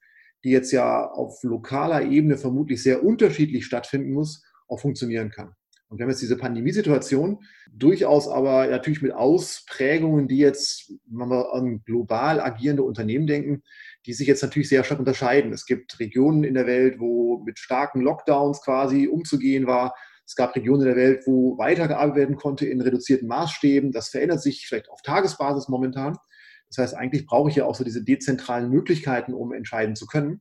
die 0.45 0.51
jetzt 0.51 0.73
ja 0.73 1.11
auf 1.11 1.43
lokaler 1.43 2.03
Ebene 2.03 2.37
vermutlich 2.37 2.83
sehr 2.83 3.05
unterschiedlich 3.05 3.67
stattfinden 3.67 4.13
muss, 4.13 4.43
auch 4.69 4.81
funktionieren 4.81 5.31
kann. 5.31 5.55
Und 5.91 5.99
wir 5.99 6.05
haben 6.05 6.11
jetzt 6.11 6.23
diese 6.23 6.37
Pandemiesituation, 6.37 7.41
durchaus 7.73 8.29
aber 8.29 8.69
natürlich 8.69 9.03
mit 9.03 9.13
Ausprägungen, 9.13 10.29
die 10.29 10.39
jetzt, 10.39 10.93
wenn 11.07 11.29
wir 11.29 11.53
an 11.53 11.83
global 11.85 12.41
agierende 12.41 12.85
Unternehmen 12.85 13.27
denken, 13.27 13.65
die 14.07 14.13
sich 14.13 14.29
jetzt 14.29 14.43
natürlich 14.43 14.69
sehr 14.69 14.85
stark 14.85 15.01
unterscheiden. 15.01 15.53
Es 15.53 15.67
gibt 15.67 15.99
Regionen 15.99 16.45
in 16.45 16.55
der 16.55 16.69
Welt, 16.69 17.01
wo 17.01 17.43
mit 17.45 17.59
starken 17.59 18.03
Lockdowns 18.03 18.63
quasi 18.63 19.09
umzugehen 19.09 19.67
war. 19.67 19.93
Es 20.25 20.37
gab 20.37 20.55
Regionen 20.55 20.83
in 20.83 20.95
der 20.95 20.97
Welt, 20.97 21.25
wo 21.27 21.59
weitergearbeitet 21.59 22.17
werden 22.17 22.37
konnte 22.37 22.67
in 22.67 22.81
reduzierten 22.81 23.27
Maßstäben. 23.27 23.91
Das 23.91 24.11
verändert 24.11 24.43
sich 24.43 24.67
vielleicht 24.69 24.89
auf 24.91 25.03
Tagesbasis 25.03 25.69
momentan. 25.69 26.17
Das 26.71 26.79
heißt, 26.79 26.97
eigentlich 26.97 27.27
brauche 27.27 27.51
ich 27.51 27.57
ja 27.57 27.67
auch 27.67 27.75
so 27.75 27.85
diese 27.85 28.03
dezentralen 28.03 28.71
Möglichkeiten, 28.71 29.35
um 29.35 29.53
entscheiden 29.53 29.97
zu 29.97 30.07
können. 30.07 30.41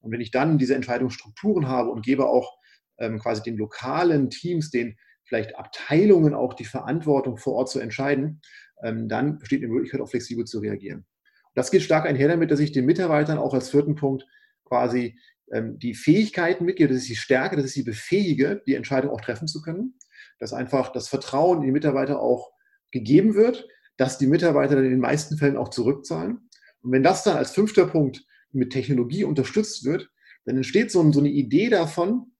Und 0.00 0.10
wenn 0.10 0.20
ich 0.20 0.30
dann 0.30 0.58
diese 0.58 0.74
Entscheidungsstrukturen 0.74 1.68
habe 1.68 1.90
und 1.90 2.04
gebe 2.04 2.26
auch 2.26 2.58
ähm, 2.98 3.18
quasi 3.18 3.42
den 3.42 3.56
lokalen 3.56 4.30
Teams, 4.30 4.70
den 4.70 4.96
vielleicht 5.24 5.56
Abteilungen 5.56 6.34
auch 6.34 6.54
die 6.54 6.64
Verantwortung 6.64 7.36
vor 7.36 7.54
Ort 7.54 7.68
zu 7.68 7.80
entscheiden, 7.80 8.40
ähm, 8.82 9.08
dann 9.08 9.38
besteht 9.38 9.62
eine 9.62 9.72
Möglichkeit, 9.72 10.00
auch 10.00 10.08
flexibel 10.08 10.44
zu 10.44 10.60
reagieren. 10.60 11.00
Und 11.00 11.56
das 11.56 11.70
geht 11.70 11.82
stark 11.82 12.06
einher 12.06 12.28
damit, 12.28 12.50
dass 12.50 12.60
ich 12.60 12.72
den 12.72 12.86
Mitarbeitern 12.86 13.38
auch 13.38 13.52
als 13.52 13.70
vierten 13.70 13.96
Punkt 13.96 14.26
quasi 14.64 15.18
ähm, 15.52 15.78
die 15.78 15.94
Fähigkeiten 15.94 16.64
mitgebe, 16.64 16.92
das 16.92 17.02
ist 17.02 17.08
die 17.08 17.16
Stärke, 17.16 17.56
das 17.56 17.66
ist 17.66 17.76
die 17.76 17.82
befähige, 17.82 18.62
die 18.66 18.74
Entscheidung 18.74 19.10
auch 19.10 19.20
treffen 19.20 19.48
zu 19.48 19.62
können, 19.62 19.94
dass 20.38 20.52
einfach 20.52 20.92
das 20.92 21.08
Vertrauen 21.08 21.58
in 21.58 21.66
die 21.66 21.72
Mitarbeiter 21.72 22.20
auch 22.20 22.52
gegeben 22.90 23.34
wird, 23.34 23.68
dass 23.96 24.18
die 24.18 24.26
Mitarbeiter 24.26 24.76
dann 24.76 24.84
in 24.84 24.90
den 24.90 25.00
meisten 25.00 25.38
Fällen 25.38 25.56
auch 25.56 25.70
zurückzahlen. 25.70 26.48
Und 26.82 26.92
wenn 26.92 27.02
das 27.02 27.24
dann 27.24 27.36
als 27.36 27.52
fünfter 27.52 27.86
Punkt 27.86 28.24
mit 28.52 28.72
Technologie 28.72 29.24
unterstützt 29.24 29.84
wird, 29.84 30.10
dann 30.44 30.56
entsteht 30.56 30.90
so, 30.90 31.00
eine 31.00 31.28
Idee 31.28 31.68
davon, 31.68 32.32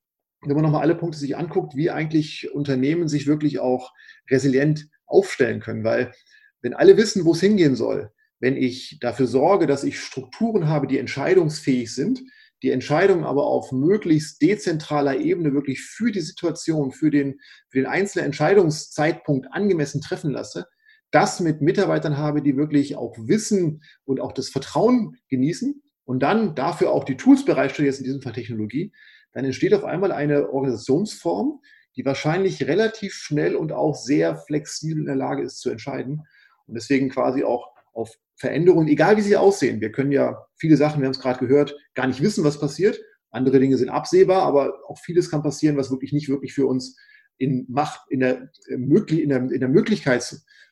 wenn 0.42 0.55
man 0.55 0.64
nochmal 0.64 0.83
alle 0.83 0.95
Punkte 0.95 1.19
sich 1.19 1.37
anguckt, 1.37 1.75
wie 1.75 1.90
eigentlich 1.90 2.53
Unternehmen 2.55 3.09
sich 3.09 3.27
wirklich 3.27 3.59
auch 3.59 3.92
resilient 4.31 4.88
aufstellen 5.07 5.61
können. 5.61 5.83
Weil 5.83 6.12
wenn 6.62 6.75
alle 6.75 6.97
wissen, 6.97 7.25
wo 7.25 7.33
es 7.33 7.40
hingehen 7.40 7.75
soll, 7.75 8.12
wenn 8.38 8.57
ich 8.57 8.99
dafür 9.01 9.27
sorge, 9.27 9.66
dass 9.66 9.83
ich 9.83 9.99
Strukturen 9.99 10.69
habe, 10.69 10.87
die 10.87 10.99
entscheidungsfähig 10.99 11.92
sind, 11.92 12.23
die 12.62 12.71
Entscheidungen 12.71 13.25
aber 13.25 13.47
auf 13.47 13.73
möglichst 13.73 14.40
dezentraler 14.40 15.19
Ebene 15.19 15.53
wirklich 15.53 15.83
für 15.83 16.11
die 16.11 16.21
Situation, 16.21 16.92
für 16.92 17.11
den, 17.11 17.40
für 17.69 17.79
den 17.79 17.87
einzelnen 17.87 18.27
Entscheidungszeitpunkt 18.27 19.49
angemessen 19.51 20.01
treffen 20.01 20.31
lasse, 20.31 20.66
das 21.11 21.40
mit 21.40 21.62
Mitarbeitern 21.62 22.16
habe, 22.16 22.42
die 22.42 22.57
wirklich 22.57 22.97
auch 22.97 23.16
Wissen 23.19 23.83
und 24.05 24.21
auch 24.21 24.33
das 24.33 24.49
Vertrauen 24.49 25.16
genießen 25.29 25.83
und 26.05 26.23
dann 26.23 26.55
dafür 26.55 26.90
auch 26.90 27.05
die 27.05 27.16
Tools 27.16 27.45
bereitstellen, 27.45 27.87
jetzt 27.87 27.99
in 27.99 28.05
diesem 28.05 28.23
Fall 28.23 28.33
Technologie, 28.33 28.92
dann 29.33 29.45
entsteht 29.45 29.75
auf 29.75 29.85
einmal 29.85 30.12
eine 30.12 30.51
Organisationsform, 30.51 31.61
die 31.97 32.05
wahrscheinlich 32.05 32.66
relativ 32.66 33.14
schnell 33.14 33.57
und 33.57 33.73
auch 33.73 33.95
sehr 33.95 34.37
flexibel 34.37 35.01
in 35.01 35.07
der 35.07 35.16
Lage 35.16 35.42
ist 35.42 35.61
zu 35.61 35.71
entscheiden 35.71 36.23
und 36.66 36.75
deswegen 36.75 37.09
quasi 37.09 37.45
auch 37.45 37.69
auf 37.92 38.14
Veränderungen, 38.37 38.88
egal 38.88 39.16
wie 39.16 39.23
sie 39.23 39.37
aussehen. 39.37 39.81
Wir 39.81 39.92
können 39.92 40.12
ja 40.12 40.47
viele 40.57 40.77
Sachen, 40.77 41.01
wir 41.01 41.07
haben 41.07 41.14
es 41.14 41.21
gerade 41.21 41.38
gehört, 41.38 41.75
gar 41.95 42.07
nicht 42.07 42.21
wissen, 42.21 42.45
was 42.45 42.61
passiert. 42.61 43.01
Andere 43.31 43.59
Dinge 43.59 43.79
sind 43.79 43.88
absehbar, 43.88 44.42
aber 44.42 44.75
auch 44.88 44.99
vieles 44.99 45.31
kann 45.31 45.42
passieren, 45.42 45.77
was 45.77 45.90
wirklich 45.90 46.12
nicht 46.12 46.29
wirklich 46.29 46.53
für 46.53 46.66
uns 46.66 46.99
in 47.38 47.66
Macht, 47.69 48.01
in 48.11 48.21
der, 48.21 48.51
in 48.69 48.88
der, 49.29 49.38
in 49.51 49.61
der 49.61 49.69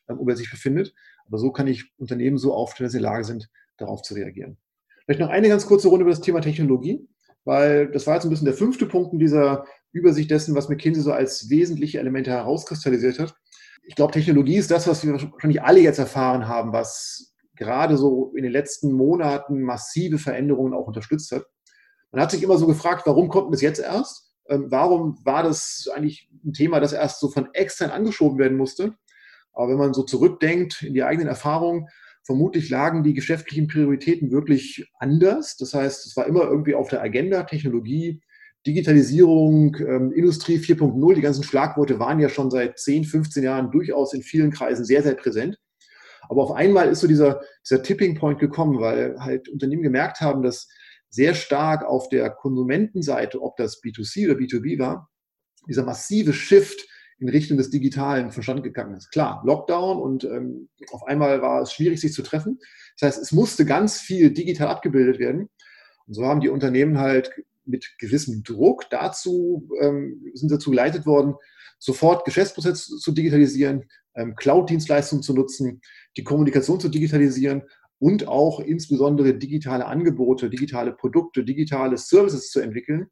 Möglichkeit 0.07 0.33
um 0.33 0.35
sich 0.35 0.51
befindet. 0.51 0.93
Aber 1.27 1.37
so 1.37 1.51
kann 1.51 1.67
ich 1.67 1.91
Unternehmen 1.97 2.37
so 2.37 2.53
aufstellen, 2.53 2.85
dass 2.85 2.91
sie 2.91 2.99
in 2.99 3.03
der 3.03 3.11
Lage 3.11 3.23
sind, 3.23 3.49
darauf 3.77 4.01
zu 4.01 4.13
reagieren. 4.13 4.57
Vielleicht 5.03 5.19
noch 5.19 5.29
eine 5.29 5.49
ganz 5.49 5.65
kurze 5.65 5.87
Runde 5.87 6.03
über 6.03 6.11
das 6.11 6.21
Thema 6.21 6.41
Technologie, 6.41 7.07
weil 7.43 7.91
das 7.91 8.07
war 8.07 8.15
jetzt 8.15 8.23
ein 8.23 8.29
bisschen 8.29 8.45
der 8.45 8.55
fünfte 8.55 8.85
Punkt 8.85 9.13
in 9.13 9.19
dieser 9.19 9.65
Übersicht 9.91 10.31
dessen, 10.31 10.55
was 10.55 10.69
McKinsey 10.69 11.03
so 11.03 11.11
als 11.11 11.49
wesentliche 11.49 11.99
Elemente 11.99 12.31
herauskristallisiert 12.31 13.19
hat. 13.19 13.35
Ich 13.83 13.95
glaube, 13.95 14.13
Technologie 14.13 14.57
ist 14.57 14.71
das, 14.71 14.87
was 14.87 15.05
wir 15.05 15.13
wahrscheinlich 15.13 15.61
alle 15.61 15.79
jetzt 15.79 15.99
erfahren 15.99 16.47
haben, 16.47 16.73
was 16.73 17.35
gerade 17.55 17.97
so 17.97 18.33
in 18.35 18.43
den 18.43 18.51
letzten 18.51 18.91
Monaten 18.91 19.61
massive 19.61 20.17
Veränderungen 20.17 20.73
auch 20.73 20.87
unterstützt 20.87 21.31
hat. 21.31 21.45
Man 22.11 22.21
hat 22.21 22.31
sich 22.31 22.43
immer 22.43 22.57
so 22.57 22.67
gefragt, 22.67 23.03
warum 23.05 23.29
kommt 23.29 23.53
das 23.53 23.61
jetzt 23.61 23.79
erst? 23.79 24.33
Ähm, 24.47 24.65
warum 24.69 25.17
war 25.23 25.43
das 25.43 25.89
eigentlich 25.93 26.29
ein 26.43 26.53
Thema, 26.53 26.79
das 26.79 26.93
erst 26.93 27.19
so 27.19 27.29
von 27.29 27.49
extern 27.53 27.91
angeschoben 27.91 28.37
werden 28.37 28.57
musste? 28.57 28.95
Aber 29.55 29.69
wenn 29.69 29.77
man 29.77 29.93
so 29.93 30.03
zurückdenkt 30.03 30.83
in 30.83 30.93
die 30.93 31.03
eigenen 31.03 31.27
Erfahrungen, 31.27 31.87
vermutlich 32.23 32.69
lagen 32.69 33.03
die 33.03 33.13
geschäftlichen 33.13 33.67
Prioritäten 33.67 34.31
wirklich 34.31 34.91
anders. 34.99 35.57
Das 35.57 35.73
heißt, 35.73 36.05
es 36.05 36.17
war 36.17 36.27
immer 36.27 36.43
irgendwie 36.43 36.75
auf 36.75 36.89
der 36.89 37.01
Agenda, 37.01 37.43
Technologie, 37.43 38.21
Digitalisierung, 38.65 39.75
ähm, 39.79 40.11
Industrie 40.11 40.57
4.0, 40.57 41.13
die 41.13 41.21
ganzen 41.21 41.43
Schlagworte 41.43 41.99
waren 41.99 42.19
ja 42.19 42.29
schon 42.29 42.49
seit 42.49 42.79
10, 42.79 43.03
15 43.05 43.43
Jahren 43.43 43.71
durchaus 43.71 44.13
in 44.13 44.23
vielen 44.23 44.51
Kreisen 44.51 44.85
sehr, 44.85 45.03
sehr 45.03 45.13
präsent. 45.13 45.59
Aber 46.27 46.41
auf 46.41 46.51
einmal 46.51 46.89
ist 46.89 47.01
so 47.01 47.07
dieser, 47.07 47.41
dieser 47.63 47.83
Tipping 47.83 48.15
Point 48.15 48.39
gekommen, 48.39 48.79
weil 48.79 49.15
halt 49.19 49.47
Unternehmen 49.49 49.83
gemerkt 49.83 50.19
haben, 50.21 50.41
dass 50.41 50.67
sehr 51.09 51.35
stark 51.35 51.85
auf 51.85 52.09
der 52.09 52.31
Konsumentenseite, 52.31 53.41
ob 53.41 53.55
das 53.57 53.81
B2C 53.83 54.25
oder 54.25 54.39
B2B 54.39 54.79
war, 54.79 55.09
dieser 55.67 55.85
massive 55.85 56.33
Shift 56.33 56.87
in 57.19 57.29
Richtung 57.29 57.57
des 57.57 57.69
Digitalen 57.69 58.31
verstanden 58.31 58.63
gegangen 58.63 58.95
ist. 58.95 59.11
Klar, 59.11 59.41
Lockdown 59.45 59.99
und 59.99 60.23
ähm, 60.25 60.69
auf 60.91 61.03
einmal 61.03 61.41
war 61.41 61.61
es 61.61 61.71
schwierig, 61.71 62.01
sich 62.01 62.13
zu 62.13 62.21
treffen. 62.21 62.59
Das 62.99 63.07
heißt, 63.07 63.23
es 63.23 63.31
musste 63.31 63.65
ganz 63.65 63.99
viel 63.99 64.31
digital 64.31 64.67
abgebildet 64.67 65.19
werden. 65.19 65.49
Und 66.07 66.13
so 66.13 66.25
haben 66.25 66.41
die 66.41 66.49
Unternehmen 66.49 66.97
halt 66.97 67.31
mit 67.65 67.95
gewissem 67.99 68.43
Druck 68.43 68.89
dazu, 68.89 69.69
ähm, 69.81 70.23
sind 70.33 70.51
dazu 70.51 70.69
geleitet 70.69 71.05
worden, 71.05 71.35
sofort 71.79 72.25
Geschäftsprozesse 72.25 72.97
zu 72.97 73.11
digitalisieren, 73.11 73.85
ähm, 74.15 74.35
Cloud-Dienstleistungen 74.35 75.23
zu 75.23 75.33
nutzen, 75.33 75.81
die 76.17 76.23
Kommunikation 76.23 76.79
zu 76.79 76.89
digitalisieren 76.89 77.63
und 77.99 78.27
auch 78.27 78.59
insbesondere 78.59 79.35
digitale 79.35 79.85
Angebote, 79.85 80.49
digitale 80.49 80.91
Produkte, 80.91 81.43
digitale 81.43 81.97
Services 81.97 82.49
zu 82.49 82.59
entwickeln, 82.59 83.07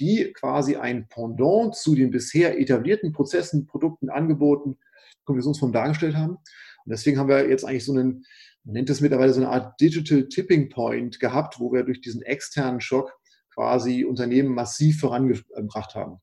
die 0.00 0.32
quasi 0.32 0.76
ein 0.76 1.06
Pendant 1.08 1.76
zu 1.76 1.94
den 1.94 2.10
bisher 2.10 2.58
etablierten 2.58 3.12
Prozessen, 3.12 3.66
Produkten, 3.66 4.08
Angeboten, 4.08 4.78
Kombinationsformen 5.24 5.74
dargestellt 5.74 6.16
haben. 6.16 6.32
Und 6.32 6.90
deswegen 6.90 7.18
haben 7.18 7.28
wir 7.28 7.48
jetzt 7.48 7.64
eigentlich 7.64 7.84
so 7.84 7.92
einen, 7.92 8.24
man 8.64 8.74
nennt 8.74 8.90
es 8.90 9.00
mittlerweile 9.00 9.32
so 9.32 9.40
eine 9.40 9.50
Art 9.50 9.80
Digital 9.80 10.28
Tipping 10.28 10.70
Point 10.70 11.20
gehabt, 11.20 11.60
wo 11.60 11.72
wir 11.72 11.84
durch 11.84 12.00
diesen 12.00 12.22
externen 12.22 12.80
Schock 12.80 13.12
quasi 13.54 14.04
Unternehmen 14.04 14.54
massiv 14.54 15.00
vorangebracht 15.00 15.94
haben. 15.94 16.20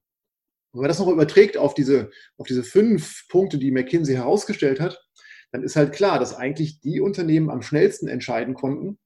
wenn 0.73 0.81
man 0.81 0.89
das 0.89 0.99
noch 0.99 1.07
überträgt 1.07 1.57
auf 1.57 1.73
diese, 1.73 2.09
auf 2.37 2.47
diese 2.47 2.63
fünf 2.63 3.27
Punkte, 3.29 3.57
die 3.57 3.71
McKinsey 3.71 4.15
herausgestellt 4.15 4.79
hat, 4.79 4.99
dann 5.51 5.63
ist 5.63 5.75
halt 5.75 5.93
klar, 5.93 6.19
dass 6.19 6.35
eigentlich 6.35 6.81
die 6.81 6.99
Unternehmen 6.99 7.49
am 7.49 7.61
schnellsten 7.61 8.07
entscheiden 8.07 8.53
konnten, 8.53 8.97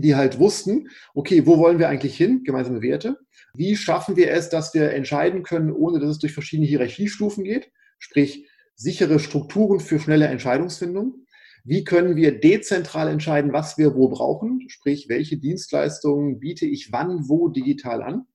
die 0.00 0.14
halt 0.14 0.38
wussten, 0.38 0.88
okay, 1.14 1.46
wo 1.46 1.58
wollen 1.58 1.78
wir 1.78 1.88
eigentlich 1.88 2.16
hin? 2.16 2.44
Gemeinsame 2.44 2.82
Werte. 2.82 3.18
Wie 3.54 3.76
schaffen 3.76 4.16
wir 4.16 4.30
es, 4.30 4.48
dass 4.48 4.74
wir 4.74 4.92
entscheiden 4.92 5.42
können, 5.42 5.72
ohne 5.72 5.98
dass 5.98 6.10
es 6.10 6.18
durch 6.18 6.32
verschiedene 6.32 6.68
Hierarchiestufen 6.68 7.44
geht? 7.44 7.70
Sprich, 7.98 8.48
sichere 8.74 9.18
Strukturen 9.18 9.80
für 9.80 9.98
schnelle 9.98 10.26
Entscheidungsfindung. 10.26 11.26
Wie 11.64 11.84
können 11.84 12.16
wir 12.16 12.38
dezentral 12.40 13.08
entscheiden, 13.08 13.52
was 13.52 13.76
wir 13.76 13.94
wo 13.94 14.08
brauchen? 14.08 14.68
Sprich, 14.68 15.08
welche 15.08 15.36
Dienstleistungen 15.36 16.38
biete 16.38 16.64
ich 16.64 16.92
wann, 16.92 17.28
wo 17.28 17.48
digital 17.48 18.02
an? 18.02 18.26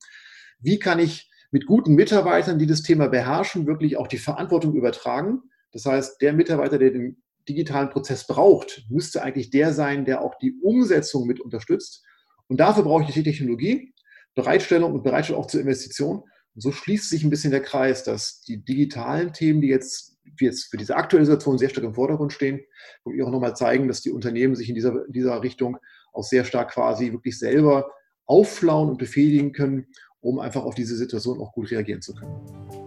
Wie 0.60 0.78
kann 0.78 1.00
ich 1.00 1.32
mit 1.52 1.66
guten 1.66 1.96
Mitarbeitern, 1.96 2.60
die 2.60 2.68
das 2.68 2.84
Thema 2.84 3.08
beherrschen, 3.08 3.66
wirklich 3.66 3.98
auch 3.98 4.08
die 4.08 4.18
Verantwortung 4.18 4.76
übertragen? 4.76 5.42
Das 5.72 5.86
heißt, 5.86 6.22
der 6.22 6.34
Mitarbeiter, 6.34 6.78
der 6.78 6.92
den 6.92 7.23
digitalen 7.48 7.90
Prozess 7.90 8.26
braucht, 8.26 8.86
müsste 8.90 9.24
eigentlich 9.24 9.50
der 9.50 9.74
sein, 9.74 10.06
der 10.06 10.22
auch 10.22 10.36
die 10.40 10.54
Umsetzung 10.62 11.28
mit 11.28 11.40
unterstützt. 11.40 12.04
Und 12.48 12.60
dafür 12.60 12.84
brauche 12.84 13.04
ich 13.04 13.14
die 13.14 13.24
Technologie, 13.24 13.94
Bereitstellung 14.36 14.94
und 14.94 15.04
Bereitstellung 15.04 15.42
auch 15.42 15.48
zur 15.48 15.62
Investition. 15.62 16.24
Und 16.56 16.62
so 16.62 16.72
schließt 16.72 17.10
sich 17.10 17.24
ein 17.24 17.30
bisschen 17.30 17.52
der 17.52 17.62
Kreis, 17.62 18.04
dass 18.04 18.42
die 18.42 18.64
digitalen 18.64 19.34
Themen, 19.34 19.62
die 19.62 19.70
jetzt 19.70 20.14
die 20.40 20.46
jetzt 20.46 20.70
für 20.70 20.78
diese 20.78 20.96
aktuelle 20.96 21.26
Situation 21.26 21.58
sehr 21.58 21.70
stark 21.70 21.86
im 21.86 21.94
Vordergrund 21.94 22.34
stehen, 22.34 22.62
und 23.04 23.22
auch 23.22 23.30
nochmal 23.30 23.56
zeigen, 23.56 23.88
dass 23.88 24.02
die 24.02 24.12
Unternehmen 24.12 24.56
sich 24.56 24.70
in 24.70 24.76
dieser, 24.76 25.06
in 25.06 25.14
dieser 25.14 25.42
Richtung 25.44 25.78
auch 26.14 26.24
sehr 26.24 26.46
stark 26.46 26.72
quasi 26.72 27.12
wirklich 27.12 27.38
selber 27.38 27.92
aufflauen 28.26 28.90
und 28.90 28.98
befähigen 28.98 29.52
können, 29.52 29.88
um 30.22 30.40
einfach 30.40 30.64
auf 30.64 30.76
diese 30.76 30.96
Situation 30.96 31.40
auch 31.40 31.52
gut 31.52 31.72
reagieren 31.72 32.02
zu 32.02 32.14
können. 32.14 32.83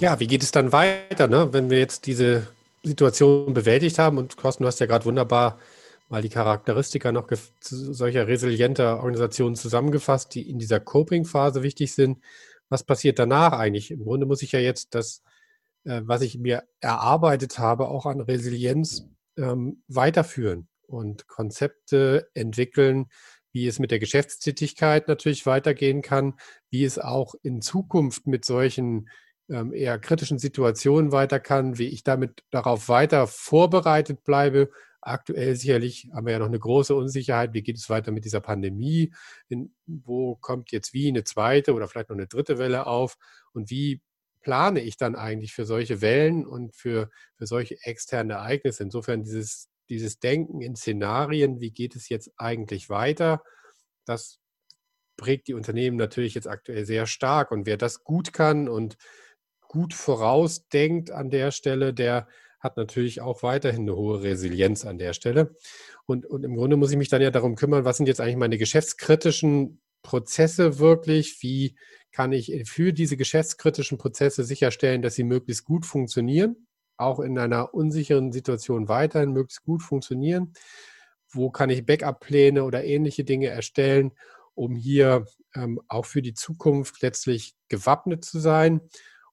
Ja, 0.00 0.20
wie 0.20 0.28
geht 0.28 0.44
es 0.44 0.52
dann 0.52 0.70
weiter, 0.70 1.26
ne? 1.26 1.52
wenn 1.52 1.70
wir 1.70 1.78
jetzt 1.78 2.06
diese 2.06 2.46
Situation 2.84 3.52
bewältigt 3.52 3.98
haben? 3.98 4.16
Und 4.16 4.36
Thorsten, 4.36 4.62
du 4.62 4.68
hast 4.68 4.78
ja 4.78 4.86
gerade 4.86 5.04
wunderbar 5.04 5.58
mal 6.08 6.22
die 6.22 6.28
Charakteristika 6.28 7.10
noch 7.10 7.28
solcher 7.60 8.28
resilienter 8.28 8.98
Organisationen 8.98 9.56
zusammengefasst, 9.56 10.34
die 10.36 10.48
in 10.48 10.60
dieser 10.60 10.78
Coping-Phase 10.78 11.64
wichtig 11.64 11.94
sind. 11.94 12.18
Was 12.68 12.84
passiert 12.84 13.18
danach 13.18 13.52
eigentlich? 13.52 13.90
Im 13.90 14.04
Grunde 14.04 14.26
muss 14.26 14.42
ich 14.42 14.52
ja 14.52 14.60
jetzt 14.60 14.94
das, 14.94 15.24
äh, 15.82 16.00
was 16.04 16.22
ich 16.22 16.38
mir 16.38 16.62
erarbeitet 16.80 17.58
habe, 17.58 17.88
auch 17.88 18.06
an 18.06 18.20
Resilienz 18.20 19.04
ähm, 19.36 19.82
weiterführen 19.88 20.68
und 20.86 21.26
Konzepte 21.26 22.28
entwickeln, 22.34 23.06
wie 23.50 23.66
es 23.66 23.80
mit 23.80 23.90
der 23.90 23.98
Geschäftstätigkeit 23.98 25.08
natürlich 25.08 25.44
weitergehen 25.44 26.02
kann, 26.02 26.34
wie 26.70 26.84
es 26.84 27.00
auch 27.00 27.34
in 27.42 27.62
Zukunft 27.62 28.28
mit 28.28 28.44
solchen 28.44 29.08
eher 29.48 29.98
kritischen 29.98 30.38
Situationen 30.38 31.12
weiter 31.12 31.40
kann, 31.40 31.78
wie 31.78 31.88
ich 31.88 32.04
damit 32.04 32.44
darauf 32.50 32.88
weiter 32.88 33.26
vorbereitet 33.26 34.24
bleibe. 34.24 34.70
Aktuell 35.00 35.56
sicherlich 35.56 36.10
haben 36.12 36.26
wir 36.26 36.34
ja 36.34 36.38
noch 36.38 36.46
eine 36.46 36.58
große 36.58 36.94
Unsicherheit. 36.94 37.54
Wie 37.54 37.62
geht 37.62 37.76
es 37.76 37.88
weiter 37.88 38.12
mit 38.12 38.24
dieser 38.24 38.40
Pandemie? 38.40 39.12
In, 39.48 39.74
wo 39.86 40.36
kommt 40.36 40.70
jetzt 40.70 40.92
wie 40.92 41.08
eine 41.08 41.24
zweite 41.24 41.72
oder 41.72 41.88
vielleicht 41.88 42.10
noch 42.10 42.16
eine 42.16 42.26
dritte 42.26 42.58
Welle 42.58 42.86
auf? 42.86 43.16
Und 43.52 43.70
wie 43.70 44.02
plane 44.42 44.80
ich 44.80 44.96
dann 44.96 45.16
eigentlich 45.16 45.54
für 45.54 45.64
solche 45.64 46.00
Wellen 46.00 46.46
und 46.46 46.74
für, 46.74 47.10
für 47.36 47.46
solche 47.46 47.76
externen 47.82 48.30
Ereignisse? 48.30 48.82
Insofern 48.82 49.22
dieses, 49.22 49.68
dieses 49.88 50.18
Denken 50.18 50.60
in 50.60 50.76
Szenarien, 50.76 51.60
wie 51.60 51.70
geht 51.70 51.96
es 51.96 52.08
jetzt 52.08 52.30
eigentlich 52.36 52.90
weiter? 52.90 53.42
Das 54.04 54.40
prägt 55.16 55.48
die 55.48 55.54
Unternehmen 55.54 55.96
natürlich 55.96 56.34
jetzt 56.34 56.48
aktuell 56.48 56.84
sehr 56.84 57.06
stark. 57.06 57.50
Und 57.50 57.66
wer 57.66 57.76
das 57.76 58.04
gut 58.04 58.32
kann 58.32 58.68
und 58.68 58.96
gut 59.68 59.94
vorausdenkt 59.94 61.10
an 61.10 61.30
der 61.30 61.50
Stelle, 61.50 61.94
der 61.94 62.26
hat 62.60 62.76
natürlich 62.76 63.20
auch 63.20 63.42
weiterhin 63.42 63.82
eine 63.82 63.96
hohe 63.96 64.22
Resilienz 64.22 64.84
an 64.84 64.98
der 64.98 65.12
Stelle. 65.12 65.54
Und, 66.06 66.26
und 66.26 66.44
im 66.44 66.56
Grunde 66.56 66.76
muss 66.76 66.90
ich 66.90 66.96
mich 66.96 67.08
dann 67.08 67.22
ja 67.22 67.30
darum 67.30 67.54
kümmern, 67.54 67.84
was 67.84 67.98
sind 67.98 68.06
jetzt 68.06 68.20
eigentlich 68.20 68.36
meine 68.36 68.58
geschäftskritischen 68.58 69.80
Prozesse 70.02 70.78
wirklich? 70.78 71.42
Wie 71.42 71.76
kann 72.10 72.32
ich 72.32 72.68
für 72.68 72.92
diese 72.92 73.16
geschäftskritischen 73.16 73.98
Prozesse 73.98 74.42
sicherstellen, 74.42 75.02
dass 75.02 75.14
sie 75.14 75.24
möglichst 75.24 75.64
gut 75.64 75.86
funktionieren, 75.86 76.66
auch 76.96 77.20
in 77.20 77.38
einer 77.38 77.74
unsicheren 77.74 78.32
Situation 78.32 78.88
weiterhin 78.88 79.32
möglichst 79.32 79.62
gut 79.62 79.82
funktionieren? 79.82 80.52
Wo 81.30 81.50
kann 81.50 81.70
ich 81.70 81.86
Backup-Pläne 81.86 82.64
oder 82.64 82.84
ähnliche 82.84 83.22
Dinge 83.22 83.48
erstellen, 83.48 84.12
um 84.54 84.74
hier 84.74 85.26
ähm, 85.54 85.80
auch 85.86 86.06
für 86.06 86.22
die 86.22 86.34
Zukunft 86.34 87.02
letztlich 87.02 87.54
gewappnet 87.68 88.24
zu 88.24 88.40
sein? 88.40 88.80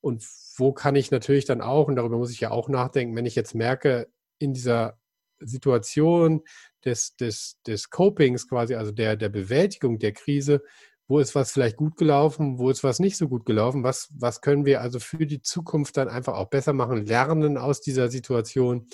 Und 0.05 0.23
wo 0.57 0.71
kann 0.71 0.95
ich 0.95 1.09
natürlich 1.09 1.45
dann 1.45 1.61
auch, 1.61 1.87
und 1.87 1.95
darüber 1.95 2.19
muss 2.19 2.29
ich 2.29 2.39
ja 2.39 2.51
auch 2.51 2.69
nachdenken, 2.69 3.15
wenn 3.15 3.25
ich 3.25 3.33
jetzt 3.33 3.55
merke, 3.55 4.07
in 4.37 4.53
dieser 4.53 4.99
Situation 5.39 6.43
des, 6.85 7.15
des, 7.15 7.57
des 7.65 7.89
Copings 7.89 8.47
quasi, 8.47 8.75
also 8.75 8.91
der, 8.91 9.15
der 9.15 9.29
Bewältigung 9.29 9.97
der 9.97 10.11
Krise, 10.11 10.61
wo 11.07 11.17
ist 11.17 11.33
was 11.33 11.51
vielleicht 11.51 11.77
gut 11.77 11.97
gelaufen, 11.97 12.59
wo 12.59 12.69
ist 12.69 12.83
was 12.83 12.99
nicht 12.99 13.17
so 13.17 13.27
gut 13.27 13.47
gelaufen, 13.47 13.83
was, 13.83 14.09
was 14.15 14.41
können 14.41 14.63
wir 14.63 14.81
also 14.81 14.99
für 14.99 15.25
die 15.25 15.41
Zukunft 15.41 15.97
dann 15.97 16.07
einfach 16.07 16.35
auch 16.35 16.51
besser 16.51 16.73
machen, 16.73 17.07
lernen 17.07 17.57
aus 17.57 17.81
dieser 17.81 18.11
Situation 18.11 18.87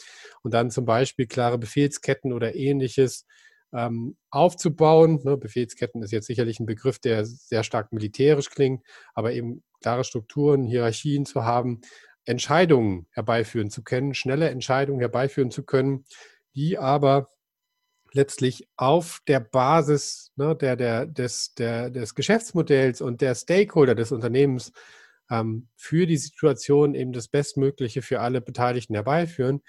und 0.43 0.53
dann 0.53 0.71
zum 0.71 0.85
Beispiel 0.85 1.27
klare 1.27 1.57
Befehlsketten 1.57 2.31
oder 2.31 2.55
ähnliches 2.55 3.25
ähm, 3.73 4.17
aufzubauen. 4.29 5.21
Ne, 5.23 5.37
Befehlsketten 5.37 6.03
ist 6.03 6.11
jetzt 6.11 6.27
sicherlich 6.27 6.59
ein 6.59 6.65
Begriff, 6.65 6.99
der 6.99 7.25
sehr 7.25 7.63
stark 7.63 7.91
militärisch 7.91 8.49
klingt, 8.49 8.83
aber 9.13 9.33
eben 9.33 9.63
klare 9.81 10.03
Strukturen, 10.03 10.65
Hierarchien 10.65 11.25
zu 11.25 11.43
haben, 11.43 11.81
Entscheidungen 12.25 13.07
herbeiführen 13.11 13.69
zu 13.69 13.83
können, 13.83 14.13
schnelle 14.13 14.49
Entscheidungen 14.49 14.99
herbeiführen 14.99 15.51
zu 15.51 15.63
können, 15.63 16.05
die 16.55 16.77
aber 16.77 17.29
letztlich 18.13 18.67
auf 18.75 19.21
der 19.27 19.39
Basis 19.39 20.31
ne, 20.35 20.55
der, 20.55 20.75
der, 20.75 21.05
des, 21.05 21.53
der, 21.55 21.89
des 21.89 22.13
Geschäftsmodells 22.13 23.01
und 23.01 23.21
der 23.21 23.35
Stakeholder 23.35 23.95
des 23.95 24.11
Unternehmens 24.11 24.71
ähm, 25.29 25.67
für 25.75 26.05
die 26.05 26.17
Situation 26.17 26.93
eben 26.93 27.13
das 27.13 27.29
Bestmögliche 27.29 28.01
für 28.01 28.19
alle 28.19 28.41
Beteiligten 28.41 28.95
herbeiführen. 28.95 29.61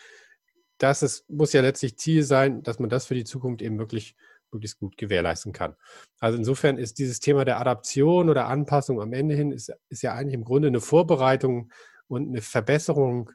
Das 0.82 1.04
ist, 1.04 1.30
muss 1.30 1.52
ja 1.52 1.60
letztlich 1.60 1.96
Ziel 1.96 2.24
sein, 2.24 2.64
dass 2.64 2.80
man 2.80 2.90
das 2.90 3.06
für 3.06 3.14
die 3.14 3.22
Zukunft 3.22 3.62
eben 3.62 3.78
wirklich 3.78 4.16
möglichst 4.50 4.80
gut 4.80 4.96
gewährleisten 4.96 5.52
kann. 5.52 5.76
Also 6.18 6.36
insofern 6.36 6.76
ist 6.76 6.98
dieses 6.98 7.20
Thema 7.20 7.44
der 7.44 7.60
Adaption 7.60 8.28
oder 8.28 8.48
Anpassung 8.48 9.00
am 9.00 9.12
Ende 9.12 9.36
hin, 9.36 9.52
ist, 9.52 9.72
ist 9.90 10.02
ja 10.02 10.12
eigentlich 10.14 10.34
im 10.34 10.42
Grunde 10.42 10.66
eine 10.66 10.80
Vorbereitung 10.80 11.70
und 12.08 12.28
eine 12.28 12.42
Verbesserung 12.42 13.30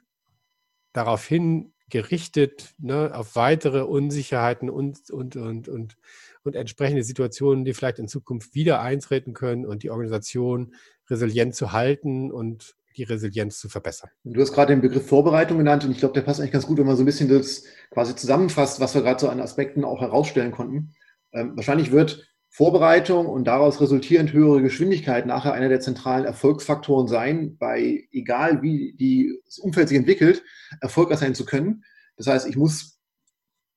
darauf 0.92 1.26
hin 1.26 1.72
gerichtet, 1.88 2.74
ne, 2.76 3.14
auf 3.14 3.34
weitere 3.34 3.80
Unsicherheiten 3.80 4.68
und, 4.68 5.08
und, 5.08 5.36
und, 5.36 5.68
und, 5.68 5.96
und 6.42 6.54
entsprechende 6.54 7.02
Situationen, 7.02 7.64
die 7.64 7.72
vielleicht 7.72 7.98
in 7.98 8.08
Zukunft 8.08 8.54
wieder 8.54 8.82
eintreten 8.82 9.32
können 9.32 9.64
und 9.64 9.82
die 9.82 9.90
Organisation 9.90 10.74
resilient 11.08 11.54
zu 11.54 11.72
halten 11.72 12.30
und 12.30 12.76
die 12.98 13.04
Resilienz 13.04 13.58
zu 13.58 13.68
verbessern. 13.68 14.10
Du 14.24 14.40
hast 14.40 14.52
gerade 14.52 14.72
den 14.72 14.82
Begriff 14.82 15.06
Vorbereitung 15.06 15.58
genannt 15.58 15.84
und 15.84 15.92
ich 15.92 15.98
glaube, 15.98 16.14
der 16.14 16.22
passt 16.22 16.40
eigentlich 16.40 16.52
ganz 16.52 16.66
gut, 16.66 16.78
wenn 16.78 16.86
man 16.86 16.96
so 16.96 17.02
ein 17.02 17.06
bisschen 17.06 17.28
das 17.28 17.64
quasi 17.90 18.14
zusammenfasst, 18.14 18.80
was 18.80 18.94
wir 18.94 19.02
gerade 19.02 19.20
so 19.20 19.28
an 19.28 19.40
Aspekten 19.40 19.84
auch 19.84 20.00
herausstellen 20.00 20.50
konnten. 20.50 20.92
Ähm, 21.32 21.52
wahrscheinlich 21.56 21.92
wird 21.92 22.28
Vorbereitung 22.50 23.26
und 23.26 23.44
daraus 23.44 23.80
resultierend 23.80 24.32
höhere 24.32 24.62
Geschwindigkeit 24.62 25.26
nachher 25.26 25.52
einer 25.52 25.68
der 25.68 25.80
zentralen 25.80 26.24
Erfolgsfaktoren 26.24 27.06
sein, 27.06 27.56
bei 27.56 28.08
egal 28.10 28.62
wie 28.62 28.94
die, 28.98 29.38
das 29.44 29.58
Umfeld 29.58 29.88
sich 29.88 29.98
entwickelt, 29.98 30.42
erfolgreich 30.80 31.18
sein 31.18 31.34
zu 31.34 31.44
können. 31.44 31.84
Das 32.16 32.26
heißt, 32.26 32.48
ich 32.48 32.56
muss 32.56 32.98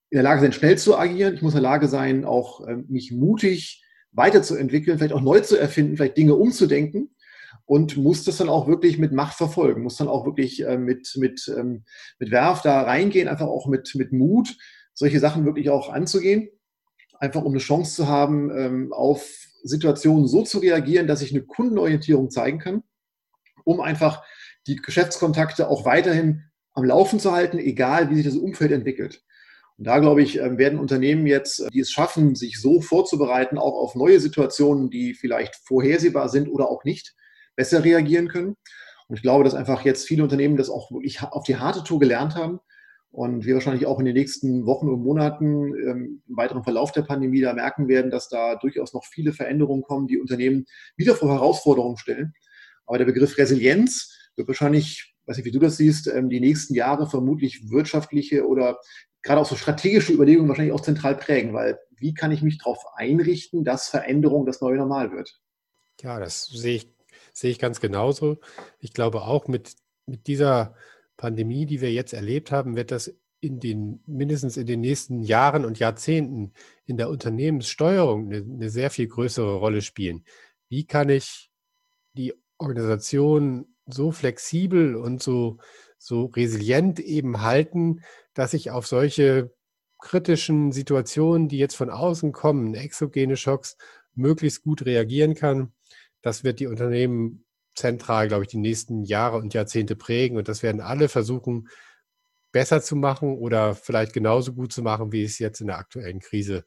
in 0.09 0.17
der 0.17 0.23
Lage 0.23 0.41
sein, 0.41 0.51
schnell 0.51 0.77
zu 0.77 0.97
agieren. 0.97 1.35
Ich 1.35 1.41
muss 1.41 1.53
in 1.53 1.61
der 1.61 1.69
Lage 1.69 1.87
sein, 1.87 2.25
auch 2.25 2.67
ähm, 2.67 2.85
mich 2.89 3.11
mutig 3.11 3.83
weiterzuentwickeln, 4.13 4.97
vielleicht 4.97 5.13
auch 5.13 5.21
neu 5.21 5.41
zu 5.41 5.57
erfinden, 5.57 5.95
vielleicht 5.95 6.17
Dinge 6.17 6.35
umzudenken 6.35 7.11
und 7.65 7.97
muss 7.97 8.23
das 8.23 8.37
dann 8.37 8.49
auch 8.49 8.67
wirklich 8.67 8.97
mit 8.97 9.11
Macht 9.11 9.37
verfolgen, 9.37 9.83
muss 9.83 9.97
dann 9.97 10.07
auch 10.07 10.25
wirklich 10.25 10.63
äh, 10.65 10.77
mit, 10.77 11.13
mit, 11.17 11.53
ähm, 11.57 11.83
mit 12.19 12.31
Werf 12.31 12.61
da 12.61 12.81
reingehen, 12.81 13.27
einfach 13.27 13.47
auch 13.47 13.67
mit, 13.67 13.93
mit 13.95 14.11
Mut, 14.11 14.57
solche 14.93 15.19
Sachen 15.19 15.45
wirklich 15.45 15.69
auch 15.69 15.89
anzugehen 15.89 16.49
einfach 17.21 17.43
um 17.43 17.53
eine 17.53 17.59
Chance 17.59 17.95
zu 17.95 18.07
haben, 18.07 18.49
ähm, 18.57 18.91
auf 18.91 19.23
Situationen 19.63 20.27
so 20.27 20.41
zu 20.41 20.57
reagieren, 20.57 21.07
dass 21.07 21.21
ich 21.21 21.31
eine 21.31 21.43
Kundenorientierung 21.43 22.31
zeigen 22.31 22.57
kann, 22.57 22.83
um 23.63 23.79
einfach 23.79 24.23
die 24.67 24.75
Geschäftskontakte 24.75 25.69
auch 25.69 25.85
weiterhin 25.85 26.43
am 26.73 26.83
Laufen 26.83 27.19
zu 27.19 27.31
halten, 27.31 27.59
egal 27.59 28.09
wie 28.09 28.15
sich 28.15 28.25
das 28.25 28.35
Umfeld 28.35 28.71
entwickelt. 28.71 29.23
Und 29.77 29.85
da, 29.85 29.99
glaube 29.99 30.23
ich, 30.23 30.39
ähm, 30.39 30.57
werden 30.57 30.79
Unternehmen 30.79 31.27
jetzt, 31.27 31.67
die 31.71 31.79
es 31.79 31.91
schaffen, 31.91 32.33
sich 32.33 32.59
so 32.59 32.81
vorzubereiten, 32.81 33.59
auch 33.59 33.75
auf 33.75 33.93
neue 33.95 34.19
Situationen, 34.19 34.89
die 34.89 35.13
vielleicht 35.13 35.55
vorhersehbar 35.55 36.27
sind 36.27 36.49
oder 36.49 36.69
auch 36.69 36.83
nicht, 36.83 37.15
besser 37.61 37.83
reagieren 37.83 38.27
können. 38.27 38.55
Und 39.07 39.17
ich 39.17 39.21
glaube, 39.21 39.43
dass 39.43 39.53
einfach 39.53 39.85
jetzt 39.85 40.07
viele 40.07 40.23
Unternehmen 40.23 40.57
das 40.57 40.71
auch 40.71 40.89
wirklich 40.89 41.21
auf 41.21 41.43
die 41.43 41.57
harte 41.57 41.83
Tour 41.83 41.99
gelernt 41.99 42.33
haben 42.33 42.59
und 43.11 43.45
wir 43.45 43.53
wahrscheinlich 43.53 43.85
auch 43.85 43.99
in 43.99 44.05
den 44.05 44.15
nächsten 44.15 44.65
Wochen 44.65 44.89
und 44.89 45.03
Monaten 45.03 45.75
ähm, 45.75 46.23
im 46.27 46.37
weiteren 46.37 46.63
Verlauf 46.63 46.91
der 46.91 47.03
Pandemie 47.03 47.39
da 47.39 47.53
merken 47.53 47.87
werden, 47.87 48.09
dass 48.09 48.29
da 48.29 48.55
durchaus 48.55 48.95
noch 48.95 49.05
viele 49.05 49.31
Veränderungen 49.31 49.83
kommen, 49.83 50.07
die 50.07 50.19
Unternehmen 50.19 50.65
wieder 50.95 51.13
vor 51.13 51.29
Herausforderungen 51.29 51.97
stellen. 51.97 52.33
Aber 52.87 52.97
der 52.97 53.05
Begriff 53.05 53.37
Resilienz 53.37 54.11
wird 54.35 54.47
wahrscheinlich, 54.47 55.13
weiß 55.27 55.37
nicht, 55.37 55.45
wie 55.45 55.51
du 55.51 55.59
das 55.59 55.77
siehst, 55.77 56.07
ähm, 56.07 56.29
die 56.29 56.39
nächsten 56.39 56.73
Jahre 56.73 57.07
vermutlich 57.07 57.69
wirtschaftliche 57.69 58.47
oder 58.47 58.79
gerade 59.21 59.39
auch 59.39 59.45
so 59.45 59.55
strategische 59.55 60.13
Überlegungen 60.13 60.49
wahrscheinlich 60.49 60.73
auch 60.73 60.81
zentral 60.81 61.15
prägen, 61.15 61.53
weil 61.53 61.77
wie 61.91 62.15
kann 62.15 62.31
ich 62.31 62.41
mich 62.41 62.57
darauf 62.57 62.83
einrichten, 62.95 63.63
dass 63.63 63.87
Veränderung 63.87 64.47
das 64.47 64.61
neue 64.61 64.77
Normal 64.77 65.11
wird? 65.11 65.39
Ja, 66.01 66.19
das 66.19 66.45
sehe 66.45 66.77
ich, 66.77 67.00
sehe 67.33 67.51
ich 67.51 67.59
ganz 67.59 67.79
genauso. 67.79 68.39
Ich 68.79 68.93
glaube 68.93 69.21
auch 69.23 69.47
mit, 69.47 69.75
mit 70.05 70.27
dieser 70.27 70.75
Pandemie, 71.17 71.65
die 71.65 71.81
wir 71.81 71.91
jetzt 71.91 72.13
erlebt 72.13 72.51
haben, 72.51 72.75
wird 72.75 72.91
das 72.91 73.13
in 73.39 73.59
den, 73.59 74.03
mindestens 74.05 74.57
in 74.57 74.67
den 74.67 74.81
nächsten 74.81 75.21
Jahren 75.21 75.65
und 75.65 75.79
Jahrzehnten 75.79 76.53
in 76.85 76.97
der 76.97 77.09
Unternehmenssteuerung 77.09 78.27
eine, 78.27 78.37
eine 78.37 78.69
sehr 78.69 78.91
viel 78.91 79.07
größere 79.07 79.55
Rolle 79.55 79.81
spielen. 79.81 80.23
Wie 80.69 80.85
kann 80.85 81.09
ich 81.09 81.51
die 82.13 82.33
Organisation 82.57 83.67
so 83.87 84.11
flexibel 84.11 84.95
und 84.95 85.23
so, 85.23 85.57
so 85.97 86.25
resilient 86.25 86.99
eben 86.99 87.41
halten, 87.41 88.01
dass 88.33 88.53
ich 88.53 88.71
auf 88.71 88.87
solche 88.87 89.53
kritischen 89.99 90.71
Situationen, 90.71 91.47
die 91.47 91.57
jetzt 91.57 91.75
von 91.75 91.89
außen 91.89 92.31
kommen, 92.31 92.73
exogene 92.73 93.37
Schocks, 93.37 93.77
möglichst 94.13 94.63
gut 94.63 94.85
reagieren 94.85 95.35
kann. 95.35 95.71
Das 96.21 96.43
wird 96.43 96.59
die 96.59 96.67
Unternehmen 96.67 97.45
zentral, 97.75 98.27
glaube 98.27 98.43
ich, 98.43 98.49
die 98.49 98.57
nächsten 98.57 99.03
Jahre 99.03 99.37
und 99.37 99.53
Jahrzehnte 99.53 99.95
prägen. 99.95 100.37
Und 100.37 100.47
das 100.47 100.63
werden 100.63 100.81
alle 100.81 101.09
versuchen, 101.09 101.67
besser 102.51 102.81
zu 102.81 102.95
machen 102.95 103.37
oder 103.37 103.75
vielleicht 103.75 104.13
genauso 104.13 104.53
gut 104.53 104.73
zu 104.73 104.81
machen, 104.81 105.11
wie 105.11 105.23
es 105.23 105.39
jetzt 105.39 105.61
in 105.61 105.67
der 105.67 105.77
aktuellen 105.77 106.19
Krise 106.19 106.65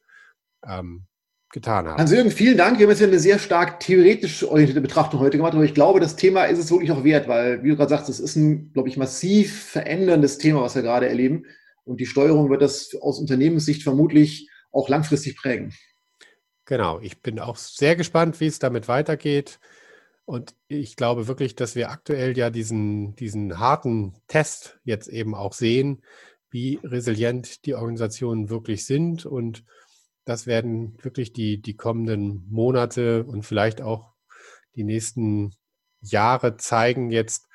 ähm, 0.67 1.05
getan 1.51 1.87
haben. 1.87 1.97
Hans-Jürgen, 1.97 2.31
vielen 2.31 2.57
Dank. 2.57 2.79
Wir 2.79 2.85
haben 2.85 2.91
jetzt 2.91 3.03
eine 3.03 3.19
sehr 3.19 3.39
stark 3.39 3.79
theoretisch 3.79 4.43
orientierte 4.43 4.81
Betrachtung 4.81 5.19
heute 5.19 5.37
gemacht, 5.37 5.53
aber 5.53 5.63
ich 5.63 5.73
glaube, 5.73 5.99
das 5.99 6.15
Thema 6.15 6.45
ist 6.45 6.59
es 6.59 6.71
wirklich 6.71 6.91
auch 6.91 7.03
wert, 7.03 7.27
weil, 7.27 7.63
wie 7.63 7.69
du 7.69 7.77
gerade 7.77 7.89
sagst, 7.89 8.09
es 8.09 8.19
ist 8.19 8.35
ein, 8.35 8.73
glaube 8.73 8.89
ich, 8.89 8.97
massiv 8.97 9.63
veränderndes 9.63 10.37
Thema, 10.37 10.61
was 10.61 10.75
wir 10.75 10.81
gerade 10.81 11.07
erleben. 11.07 11.45
Und 11.83 11.99
die 11.99 12.07
Steuerung 12.07 12.49
wird 12.49 12.61
das 12.61 12.95
aus 12.99 13.19
Unternehmenssicht 13.19 13.83
vermutlich 13.83 14.49
auch 14.71 14.89
langfristig 14.89 15.37
prägen. 15.37 15.71
Genau, 16.65 16.99
ich 16.99 17.21
bin 17.21 17.39
auch 17.39 17.57
sehr 17.57 17.95
gespannt, 17.95 18.39
wie 18.39 18.47
es 18.47 18.59
damit 18.59 18.87
weitergeht. 18.87 19.59
Und 20.25 20.55
ich 20.67 20.95
glaube 20.95 21.27
wirklich, 21.27 21.55
dass 21.55 21.75
wir 21.75 21.91
aktuell 21.91 22.35
ja 22.35 22.49
diesen, 22.49 23.15
diesen 23.15 23.59
harten 23.59 24.15
Test 24.27 24.79
jetzt 24.83 25.07
eben 25.07 25.35
auch 25.35 25.53
sehen, 25.53 26.03
wie 26.49 26.79
resilient 26.83 27.65
die 27.65 27.75
Organisationen 27.75 28.49
wirklich 28.49 28.85
sind. 28.85 29.27
Und 29.27 29.63
das 30.25 30.47
werden 30.47 30.97
wirklich 31.03 31.33
die, 31.33 31.61
die 31.61 31.75
kommenden 31.75 32.47
Monate 32.49 33.23
und 33.23 33.43
vielleicht 33.43 33.81
auch 33.81 34.13
die 34.75 34.83
nächsten 34.83 35.51
Jahre 36.01 36.57
zeigen 36.57 37.11
jetzt, 37.11 37.47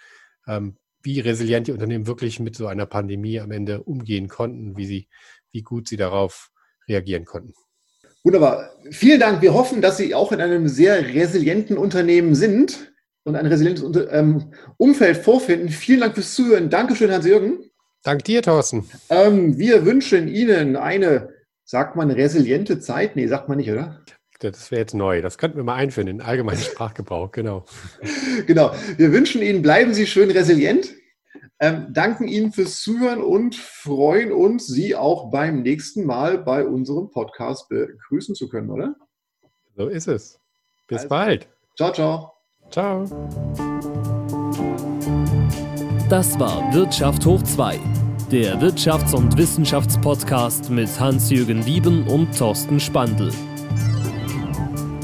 ähm, 0.46 0.76
wie 1.02 1.18
resilient 1.18 1.66
die 1.66 1.72
Unternehmen 1.72 2.06
wirklich 2.06 2.38
mit 2.38 2.54
so 2.54 2.68
einer 2.68 2.86
Pandemie 2.86 3.40
am 3.40 3.50
Ende 3.50 3.82
umgehen 3.82 4.28
konnten, 4.28 4.76
wie 4.76 4.86
sie, 4.86 5.08
wie 5.50 5.62
gut 5.62 5.88
sie 5.88 5.96
darauf 5.96 6.50
reagieren 6.86 7.24
konnten. 7.24 7.54
Wunderbar. 8.22 8.70
Vielen 8.90 9.20
Dank. 9.20 9.40
Wir 9.40 9.54
hoffen, 9.54 9.80
dass 9.80 9.96
Sie 9.96 10.14
auch 10.14 10.32
in 10.32 10.40
einem 10.40 10.68
sehr 10.68 11.14
resilienten 11.14 11.78
Unternehmen 11.78 12.34
sind 12.34 12.92
und 13.24 13.36
ein 13.36 13.46
resilientes 13.46 13.84
ähm, 14.10 14.52
Umfeld 14.76 15.16
vorfinden. 15.16 15.68
Vielen 15.68 16.00
Dank 16.00 16.14
fürs 16.14 16.34
Zuhören. 16.34 16.68
Dankeschön, 16.68 17.10
Hans-Jürgen. 17.10 17.70
Dank 18.02 18.24
dir, 18.24 18.42
Thorsten. 18.42 18.88
Ähm, 19.08 19.58
wir 19.58 19.84
wünschen 19.84 20.28
Ihnen 20.28 20.76
eine, 20.76 21.30
sagt 21.64 21.96
man, 21.96 22.10
resiliente 22.10 22.80
Zeit? 22.80 23.16
Nee, 23.16 23.26
sagt 23.26 23.48
man 23.48 23.58
nicht, 23.58 23.70
oder? 23.70 24.02
Das 24.40 24.70
wäre 24.70 24.80
jetzt 24.80 24.94
neu. 24.94 25.20
Das 25.20 25.36
könnten 25.36 25.58
wir 25.58 25.64
mal 25.64 25.74
einführen 25.74 26.08
in 26.08 26.20
allgemeinen 26.22 26.60
Sprachgebrauch, 26.60 27.30
genau. 27.30 27.66
genau. 28.46 28.72
Wir 28.96 29.12
wünschen 29.12 29.42
Ihnen, 29.42 29.60
bleiben 29.60 29.92
Sie 29.92 30.06
schön 30.06 30.30
resilient. 30.30 30.94
Ähm, 31.62 31.88
danken 31.92 32.26
Ihnen 32.26 32.52
fürs 32.52 32.80
Zuhören 32.80 33.22
und 33.22 33.54
freuen 33.54 34.32
uns, 34.32 34.66
Sie 34.66 34.96
auch 34.96 35.30
beim 35.30 35.60
nächsten 35.60 36.06
Mal 36.06 36.38
bei 36.38 36.66
unserem 36.66 37.10
Podcast 37.10 37.68
begrüßen 37.68 38.34
zu 38.34 38.48
können, 38.48 38.70
oder? 38.70 38.96
So 39.76 39.88
ist 39.88 40.08
es. 40.08 40.40
Bis 40.88 41.00
also, 41.00 41.10
bald. 41.10 41.46
Ciao, 41.76 41.92
ciao. 41.92 42.32
Ciao. 42.70 43.04
Das 46.08 46.40
war 46.40 46.72
Wirtschaft 46.72 47.26
hoch 47.26 47.42
2, 47.42 47.78
der 48.32 48.58
Wirtschafts- 48.60 49.14
und 49.14 49.36
Wissenschaftspodcast 49.36 50.70
mit 50.70 50.88
Hans-Jürgen 50.98 51.66
Wieben 51.66 52.08
und 52.08 52.34
Thorsten 52.36 52.80
Spandl. 52.80 53.30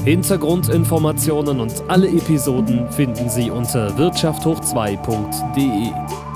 Hintergrundinformationen 0.03 1.59
und 1.59 1.83
alle 1.87 2.07
Episoden 2.07 2.91
finden 2.91 3.29
Sie 3.29 3.51
unter 3.51 3.95
wirtschafthoch2.de. 3.97 6.26